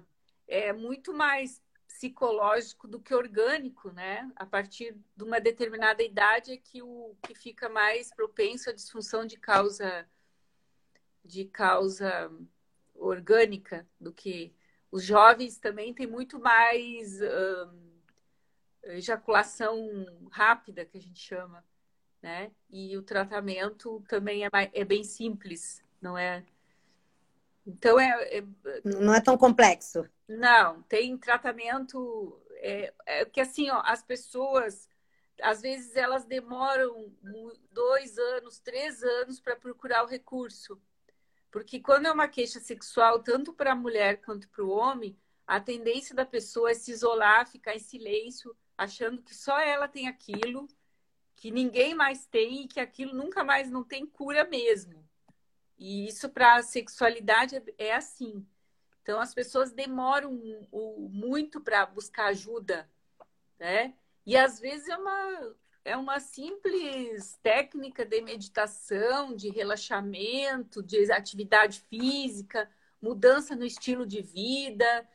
é 0.47 0.73
muito 0.73 1.12
mais 1.12 1.61
psicológico 1.88 2.87
do 2.87 3.01
que 3.01 3.14
orgânico, 3.14 3.90
né? 3.90 4.31
A 4.37 4.47
partir 4.47 4.97
de 5.16 5.25
uma 5.25 5.40
determinada 5.40 6.03
idade 6.03 6.53
é 6.53 6.57
que 6.57 6.83
o 6.83 7.16
que 7.23 7.35
fica 7.35 7.68
mais 7.68 8.14
propenso 8.14 8.71
à 8.71 8.73
disfunção 8.73 9.27
de 9.27 9.37
causa 9.38 10.09
de 11.25 11.45
causa 11.47 12.31
orgânica 12.95 13.87
do 14.01 14.12
que 14.12 14.55
os 14.93 15.03
jovens 15.03 15.59
também 15.59 15.93
têm 15.93 16.07
muito 16.07 16.39
mais 16.39 17.21
hum, 17.21 17.91
ejaculação 18.85 20.07
rápida 20.31 20.85
que 20.85 20.99
a 20.99 21.01
gente 21.01 21.19
chama, 21.19 21.65
né? 22.23 22.53
E 22.71 22.97
o 22.97 23.03
tratamento 23.03 24.05
também 24.09 24.45
é, 24.45 24.49
é 24.53 24.85
bem 24.85 25.03
simples, 25.03 25.83
não 26.01 26.17
é 26.17 26.45
então 27.67 27.99
é, 27.99 28.39
é, 28.39 28.45
Não 28.85 29.15
é 29.15 29.21
tão 29.21 29.37
complexo. 29.37 30.09
Não, 30.29 30.83
tem 30.83 31.17
tratamento. 31.17 32.41
É, 32.57 32.93
é 33.07 33.25
que 33.25 33.41
assim, 33.41 33.71
ó, 33.71 33.83
as 33.85 34.03
pessoas, 34.03 34.89
às 35.41 35.61
vezes, 35.61 35.97
elas 35.97 36.25
demoram 36.25 37.13
dois 37.71 38.19
anos, 38.19 38.59
três 38.59 39.03
anos 39.03 39.41
para 39.41 39.57
procurar 39.57 40.05
o 40.05 40.09
recurso. 40.09 40.81
Porque 41.53 41.79
quando 41.79 42.07
é 42.07 42.11
uma 42.11 42.27
queixa 42.27 42.59
sexual, 42.59 43.23
tanto 43.23 43.53
para 43.53 43.73
a 43.73 43.77
mulher 43.77 44.23
quanto 44.23 44.49
para 44.49 44.65
o 44.65 44.71
homem, 44.71 45.15
a 45.47 45.61
tendência 45.61 46.15
da 46.15 46.25
pessoa 46.25 46.71
é 46.71 46.75
se 46.75 46.91
isolar, 46.91 47.47
ficar 47.47 47.77
em 47.77 47.79
silêncio, 47.79 48.57
achando 48.77 49.23
que 49.23 49.35
só 49.35 49.61
ela 49.61 49.87
tem 49.87 50.09
aquilo, 50.09 50.67
que 51.37 51.51
ninguém 51.51 51.95
mais 51.95 52.25
tem 52.25 52.62
e 52.62 52.67
que 52.67 52.81
aquilo 52.81 53.15
nunca 53.15 53.45
mais 53.45 53.71
não 53.71 53.85
tem 53.85 54.07
cura 54.07 54.45
mesmo. 54.45 55.07
E 55.79 56.09
isso 56.09 56.31
para 56.31 56.55
a 56.55 56.62
sexualidade 56.62 57.57
é, 57.57 57.62
é 57.77 57.95
assim. 57.95 58.47
Então 59.03 59.21
as 59.21 59.35
pessoas 59.35 59.73
demoram 59.73 60.33
muito 61.11 61.61
para 61.61 61.85
buscar 61.85 62.29
ajuda, 62.29 62.91
né? 63.59 63.95
E 64.25 64.38
às 64.38 64.59
vezes 64.59 64.88
é 64.88 64.97
uma 64.97 65.55
é 65.85 65.97
uma 65.97 66.21
simples 66.21 67.38
técnica 67.42 68.05
de 68.05 68.21
meditação, 68.23 69.35
de 69.35 69.51
relaxamento, 69.51 70.83
de 70.83 71.11
atividade 71.12 71.81
física, 71.88 72.71
mudança 73.01 73.57
no 73.57 73.64
estilo 73.64 74.07
de 74.07 74.23
vida, 74.23 75.09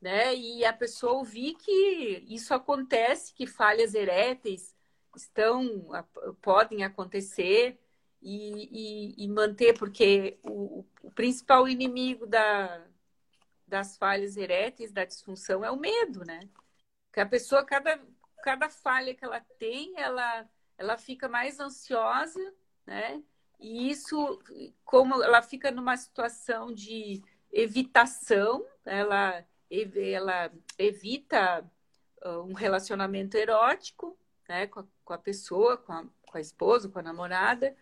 né? 0.00 0.34
E 0.34 0.64
a 0.64 0.72
pessoa 0.72 1.14
ouvir 1.14 1.54
que 1.54 2.24
isso 2.28 2.54
acontece, 2.54 3.34
que 3.34 3.46
falhas 3.46 3.94
eréteis 3.94 4.74
estão 5.16 5.88
podem 6.42 6.84
acontecer 6.84 7.78
e, 8.24 9.14
e, 9.18 9.24
e 9.24 9.28
manter, 9.28 9.78
porque 9.78 10.38
o, 10.42 10.84
o, 11.02 11.10
principal 11.12 11.68
inimigo 11.68 12.26
da, 12.26 12.86
das 13.66 13.96
falhas 13.98 14.36
eréteis, 14.36 14.92
da 14.92 15.04
disfunção, 15.04 15.64
é 15.64 15.70
o 15.70 15.78
medo, 15.78 16.24
né? 16.24 16.48
Que 17.12 17.20
a 17.20 17.26
pessoa, 17.26 17.64
cada, 17.64 18.00
cada 18.44 18.68
falha 18.68 19.14
que 19.14 19.24
ela 19.24 19.40
tem, 19.58 19.98
ela, 19.98 20.46
ela 20.76 20.98
fica 20.98 21.26
mais 21.26 21.58
ansiosa, 21.58 22.54
né? 22.84 23.22
E 23.58 23.88
isso, 23.90 24.38
como 24.84 25.22
ela 25.22 25.40
fica 25.40 25.70
numa 25.70 25.96
situação 25.96 26.70
de 26.70 27.22
evitação, 27.50 28.62
ela, 28.84 29.42
ela 29.70 30.52
evita 30.76 31.64
ah, 32.20 32.38
um 32.40 32.52
relacionamento 32.52 33.34
erótico 33.34 34.14
né, 34.46 34.66
com, 34.66 34.80
a, 34.80 34.84
com 35.02 35.12
a 35.14 35.18
pessoa, 35.18 35.78
com 35.78 35.94
a, 35.94 36.04
com 36.26 36.36
a 36.36 36.40
esposa, 36.40 36.90
com 36.90 36.98
a 36.98 37.02
namorada, 37.02 37.74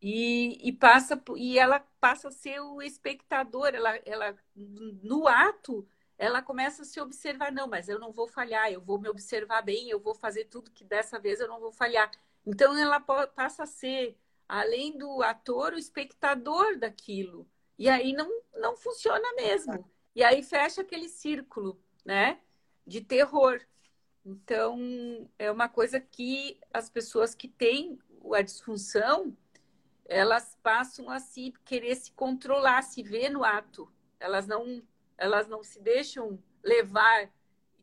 e, 0.00 0.68
e, 0.68 0.70
passa 0.70 1.20
e 1.34 1.58
ela 1.58 1.80
passa 1.98 2.28
a 2.28 2.30
ser 2.30 2.60
o 2.60 2.80
espectador 2.80 3.74
ela, 3.74 3.96
ela 4.04 4.36
no 4.54 5.26
ato 5.26 5.84
ela 6.18 6.40
começa 6.40 6.82
a 6.82 6.84
se 6.84 7.00
observar 7.00 7.52
não 7.52 7.66
mas 7.66 7.88
eu 7.88 7.98
não 7.98 8.12
vou 8.12 8.28
falhar 8.28 8.70
eu 8.70 8.80
vou 8.80 8.98
me 8.98 9.08
observar 9.08 9.62
bem 9.62 9.90
eu 9.90 9.98
vou 9.98 10.14
fazer 10.14 10.44
tudo 10.44 10.70
que 10.70 10.84
dessa 10.84 11.18
vez 11.18 11.40
eu 11.40 11.48
não 11.48 11.60
vou 11.60 11.72
falhar. 11.72 12.10
Então 12.46 12.76
ela 12.76 13.00
passa 13.00 13.62
a 13.62 13.66
ser 13.66 14.16
além 14.48 14.96
do 14.96 15.22
ator 15.22 15.72
o 15.72 15.78
espectador 15.78 16.78
daquilo. 16.78 17.48
E 17.78 17.88
aí 17.88 18.12
não 18.12 18.30
não 18.54 18.76
funciona 18.76 19.32
mesmo. 19.34 19.84
E 20.14 20.22
aí 20.22 20.42
fecha 20.42 20.82
aquele 20.82 21.08
círculo 21.08 21.80
né 22.04 22.40
de 22.86 23.00
terror. 23.00 23.60
Então 24.24 24.78
é 25.38 25.50
uma 25.50 25.68
coisa 25.68 26.00
que 26.00 26.60
as 26.72 26.88
pessoas 26.88 27.34
que 27.34 27.48
têm 27.48 27.98
a 28.32 28.42
disfunção 28.42 29.36
elas 30.06 30.56
passam 30.62 31.10
a 31.10 31.18
se 31.18 31.52
querer 31.64 31.94
se 31.96 32.12
controlar, 32.12 32.82
se 32.82 33.02
ver 33.02 33.30
no 33.30 33.44
ato. 33.44 33.90
Elas 34.20 34.46
não, 34.46 34.82
elas 35.16 35.46
não 35.46 35.62
se 35.62 35.80
deixam 35.80 36.42
levar 36.62 37.30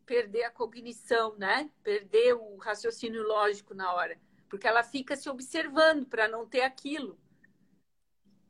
perder 0.05 0.43
a 0.43 0.51
cognição, 0.51 1.35
né? 1.37 1.69
Perder 1.83 2.33
o 2.33 2.57
raciocínio 2.57 3.23
lógico 3.23 3.73
na 3.73 3.93
hora, 3.93 4.19
porque 4.49 4.67
ela 4.67 4.83
fica 4.83 5.15
se 5.15 5.29
observando 5.29 6.05
para 6.05 6.27
não 6.27 6.45
ter 6.45 6.61
aquilo. 6.61 7.17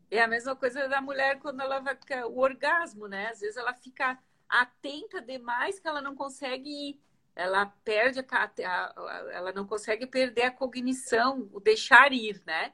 É 0.09 0.21
a 0.21 0.27
mesma 0.27 0.55
coisa 0.55 0.87
da 0.89 0.99
mulher 0.99 1.39
quando 1.39 1.61
ela 1.61 1.79
vai 1.79 1.97
o 2.25 2.39
orgasmo, 2.39 3.07
né? 3.07 3.27
Às 3.27 3.39
vezes 3.39 3.57
ela 3.57 3.73
fica 3.73 4.19
atenta 4.49 5.21
demais 5.21 5.79
que 5.79 5.87
ela 5.87 6.01
não 6.01 6.15
consegue 6.15 6.69
ir. 6.69 7.01
Ela 7.33 7.65
perde 7.65 8.19
a, 8.19 8.25
a 8.25 9.29
ela 9.31 9.53
não 9.53 9.65
consegue 9.65 10.05
perder 10.05 10.43
a 10.43 10.51
cognição, 10.51 11.49
o 11.53 11.59
deixar 11.59 12.11
ir, 12.11 12.41
né? 12.45 12.73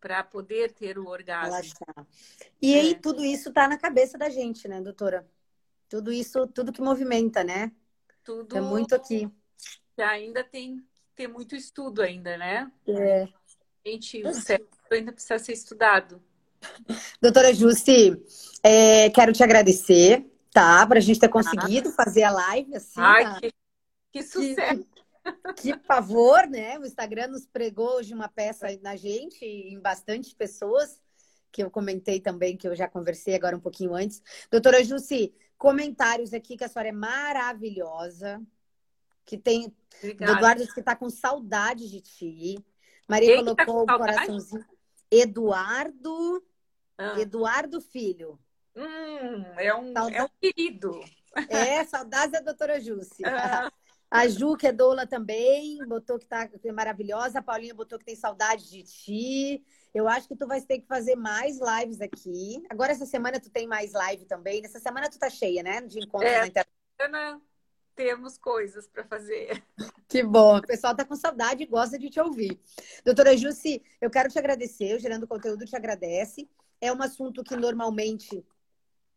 Para 0.00 0.22
poder 0.22 0.72
ter 0.72 0.98
o 0.98 1.06
orgasmo. 1.08 1.74
E 2.60 2.74
é. 2.74 2.80
aí 2.80 2.94
tudo 2.94 3.24
isso 3.24 3.48
está 3.48 3.68
na 3.68 3.78
cabeça 3.78 4.16
da 4.16 4.28
gente, 4.28 4.68
né, 4.68 4.80
doutora? 4.80 5.26
Tudo 5.88 6.12
isso, 6.12 6.46
tudo 6.48 6.72
que 6.72 6.80
movimenta, 6.80 7.42
né? 7.42 7.72
Tudo. 8.22 8.56
É 8.56 8.60
muito 8.60 8.94
aqui. 8.94 9.30
Ainda 9.96 10.44
tem 10.44 10.76
que 10.76 10.84
ter 11.16 11.26
muito 11.26 11.56
estudo 11.56 12.02
ainda, 12.02 12.36
né? 12.36 12.70
É. 12.86 13.28
Gente, 13.84 14.22
o 14.24 14.34
cérebro 14.34 14.68
ainda 14.90 15.12
precisa 15.12 15.38
ser 15.38 15.52
estudado. 15.52 16.22
Doutora 17.20 17.54
Jussi, 17.54 18.20
é, 18.62 19.10
quero 19.10 19.32
te 19.32 19.42
agradecer, 19.42 20.24
tá? 20.52 20.86
Para 20.86 20.98
a 20.98 21.02
gente 21.02 21.20
ter 21.20 21.28
conseguido 21.28 21.88
ah. 21.88 21.92
fazer 21.92 22.22
a 22.24 22.30
live 22.30 22.76
assim. 22.76 23.00
Ai, 23.00 23.24
tá? 23.24 23.40
que, 23.40 23.52
que 24.12 24.22
sucesso! 24.22 24.84
Que, 24.84 25.02
que 25.56 25.76
pavor, 25.76 26.46
né? 26.48 26.78
O 26.78 26.84
Instagram 26.84 27.28
nos 27.28 27.46
pregou 27.46 27.96
hoje 27.96 28.14
uma 28.14 28.28
peça 28.28 28.66
na 28.82 28.96
gente, 28.96 29.44
em 29.44 29.80
bastante 29.80 30.34
pessoas, 30.34 31.00
que 31.50 31.62
eu 31.62 31.70
comentei 31.70 32.20
também, 32.20 32.56
que 32.56 32.68
eu 32.68 32.74
já 32.74 32.88
conversei 32.88 33.34
agora 33.34 33.56
um 33.56 33.60
pouquinho 33.60 33.94
antes. 33.94 34.22
Doutora 34.50 34.82
Jussi, 34.84 35.34
comentários 35.56 36.32
aqui 36.32 36.56
que 36.56 36.64
a 36.64 36.68
senhora 36.68 36.88
é 36.88 36.92
maravilhosa, 36.92 38.40
que 39.24 39.36
tem. 39.36 39.74
Obrigada. 39.98 40.32
O 40.32 40.36
Eduardo 40.36 40.74
que 40.74 40.80
está 40.80 40.96
com 40.96 41.10
saudade 41.10 41.90
de 41.90 42.00
ti. 42.00 42.64
Maria 43.08 43.36
Quem 43.36 43.44
colocou 43.44 43.86
tá 43.86 43.94
o 43.94 43.98
coraçãozinho. 43.98 44.64
Eduardo. 45.10 46.44
Ah. 46.96 47.18
Eduardo 47.20 47.80
Filho. 47.80 48.38
Hum, 48.76 49.44
é 49.56 49.74
um, 49.74 49.92
é 50.10 50.22
um 50.22 50.28
querido. 50.40 51.00
É, 51.48 51.84
saudades 51.84 52.32
da 52.32 52.40
doutora 52.40 52.80
Jússia. 52.80 53.26
Ah. 53.26 53.72
A 54.10 54.26
Ju, 54.26 54.56
que 54.56 54.66
é 54.66 54.72
doula 54.72 55.06
também, 55.06 55.78
botou 55.86 56.18
que 56.18 56.26
tá 56.26 56.48
que 56.48 56.68
é 56.68 56.72
maravilhosa. 56.72 57.40
A 57.40 57.42
Paulinha 57.42 57.74
botou 57.74 57.98
que 57.98 58.06
tem 58.06 58.16
saudade 58.16 58.70
de 58.70 58.82
ti. 58.82 59.64
Eu 59.92 60.08
acho 60.08 60.26
que 60.26 60.36
tu 60.36 60.46
vai 60.46 60.60
ter 60.62 60.80
que 60.80 60.86
fazer 60.86 61.14
mais 61.14 61.58
lives 61.58 62.00
aqui. 62.00 62.62
Agora, 62.70 62.92
essa 62.92 63.04
semana, 63.04 63.38
tu 63.38 63.50
tem 63.50 63.66
mais 63.66 63.92
live 63.92 64.24
também. 64.24 64.62
Nessa 64.62 64.80
semana, 64.80 65.10
tu 65.10 65.18
tá 65.18 65.28
cheia, 65.28 65.62
né? 65.62 65.82
De 65.82 65.98
encontros 65.98 66.30
é, 66.30 66.40
na 66.40 66.46
internet. 66.46 67.42
Temos 67.94 68.38
coisas 68.38 68.86
para 68.86 69.04
fazer. 69.04 69.62
Que 70.08 70.22
bom. 70.22 70.56
O 70.56 70.62
pessoal 70.62 70.94
tá 70.94 71.04
com 71.04 71.16
saudade 71.16 71.64
e 71.64 71.66
gosta 71.66 71.98
de 71.98 72.08
te 72.08 72.20
ouvir. 72.20 72.58
Doutora 73.04 73.36
Jussi, 73.36 73.82
eu 74.00 74.08
quero 74.08 74.30
te 74.30 74.38
agradecer. 74.38 74.96
O 74.96 74.98
Gerando 74.98 75.26
Conteúdo 75.26 75.66
te 75.66 75.76
agradece. 75.76 76.48
É 76.80 76.90
um 76.92 77.02
assunto 77.02 77.42
que 77.42 77.56
normalmente 77.56 78.42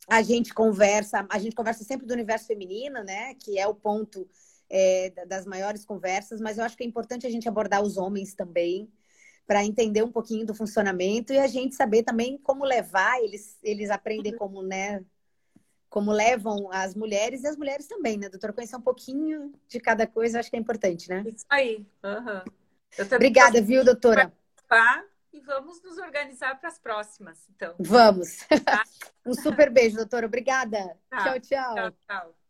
a 0.09 0.21
gente 0.21 0.53
conversa, 0.53 1.25
a 1.29 1.39
gente 1.39 1.55
conversa 1.55 1.83
sempre 1.83 2.05
do 2.05 2.13
universo 2.13 2.47
feminino, 2.47 3.03
né? 3.03 3.35
Que 3.35 3.57
é 3.57 3.67
o 3.67 3.75
ponto 3.75 4.27
é, 4.71 5.09
das 5.25 5.45
maiores 5.45 5.83
conversas, 5.83 6.39
mas 6.39 6.57
eu 6.57 6.63
acho 6.63 6.77
que 6.77 6.83
é 6.83 6.87
importante 6.87 7.27
a 7.27 7.29
gente 7.29 7.47
abordar 7.47 7.83
os 7.83 7.97
homens 7.97 8.33
também, 8.33 8.89
para 9.45 9.65
entender 9.65 10.01
um 10.01 10.11
pouquinho 10.11 10.45
do 10.45 10.55
funcionamento 10.55 11.33
e 11.33 11.37
a 11.37 11.47
gente 11.47 11.75
saber 11.75 12.03
também 12.03 12.37
como 12.37 12.63
levar, 12.63 13.21
eles, 13.21 13.59
eles 13.61 13.89
aprendem 13.89 14.33
como, 14.33 14.63
né? 14.63 15.03
Como 15.89 16.09
levam 16.09 16.71
as 16.71 16.95
mulheres 16.95 17.43
e 17.43 17.47
as 17.47 17.57
mulheres 17.57 17.85
também, 17.85 18.17
né, 18.17 18.29
doutora? 18.29 18.53
Conhecer 18.53 18.77
um 18.77 18.81
pouquinho 18.81 19.53
de 19.67 19.77
cada 19.77 20.07
coisa, 20.07 20.39
acho 20.39 20.49
que 20.49 20.55
é 20.55 20.59
importante, 20.59 21.09
né? 21.09 21.25
Isso 21.27 21.45
aí. 21.49 21.85
Uhum. 22.01 23.05
Obrigada, 23.13 23.61
viu, 23.61 23.83
doutora? 23.83 24.31
E 25.33 25.39
vamos 25.41 25.81
nos 25.81 25.97
organizar 25.97 26.57
para 26.57 26.69
as 26.69 26.79
próximas, 26.79 27.45
então. 27.53 27.75
Vamos. 27.77 28.45
Tá? 28.63 28.83
um 29.25 29.33
super 29.33 29.69
beijo, 29.69 29.97
doutora. 29.97 30.27
Obrigada. 30.27 30.97
Tá. 31.09 31.23
Tchau, 31.23 31.39
tchau. 31.41 31.75
Tchau, 31.75 31.91
tchau. 32.07 32.40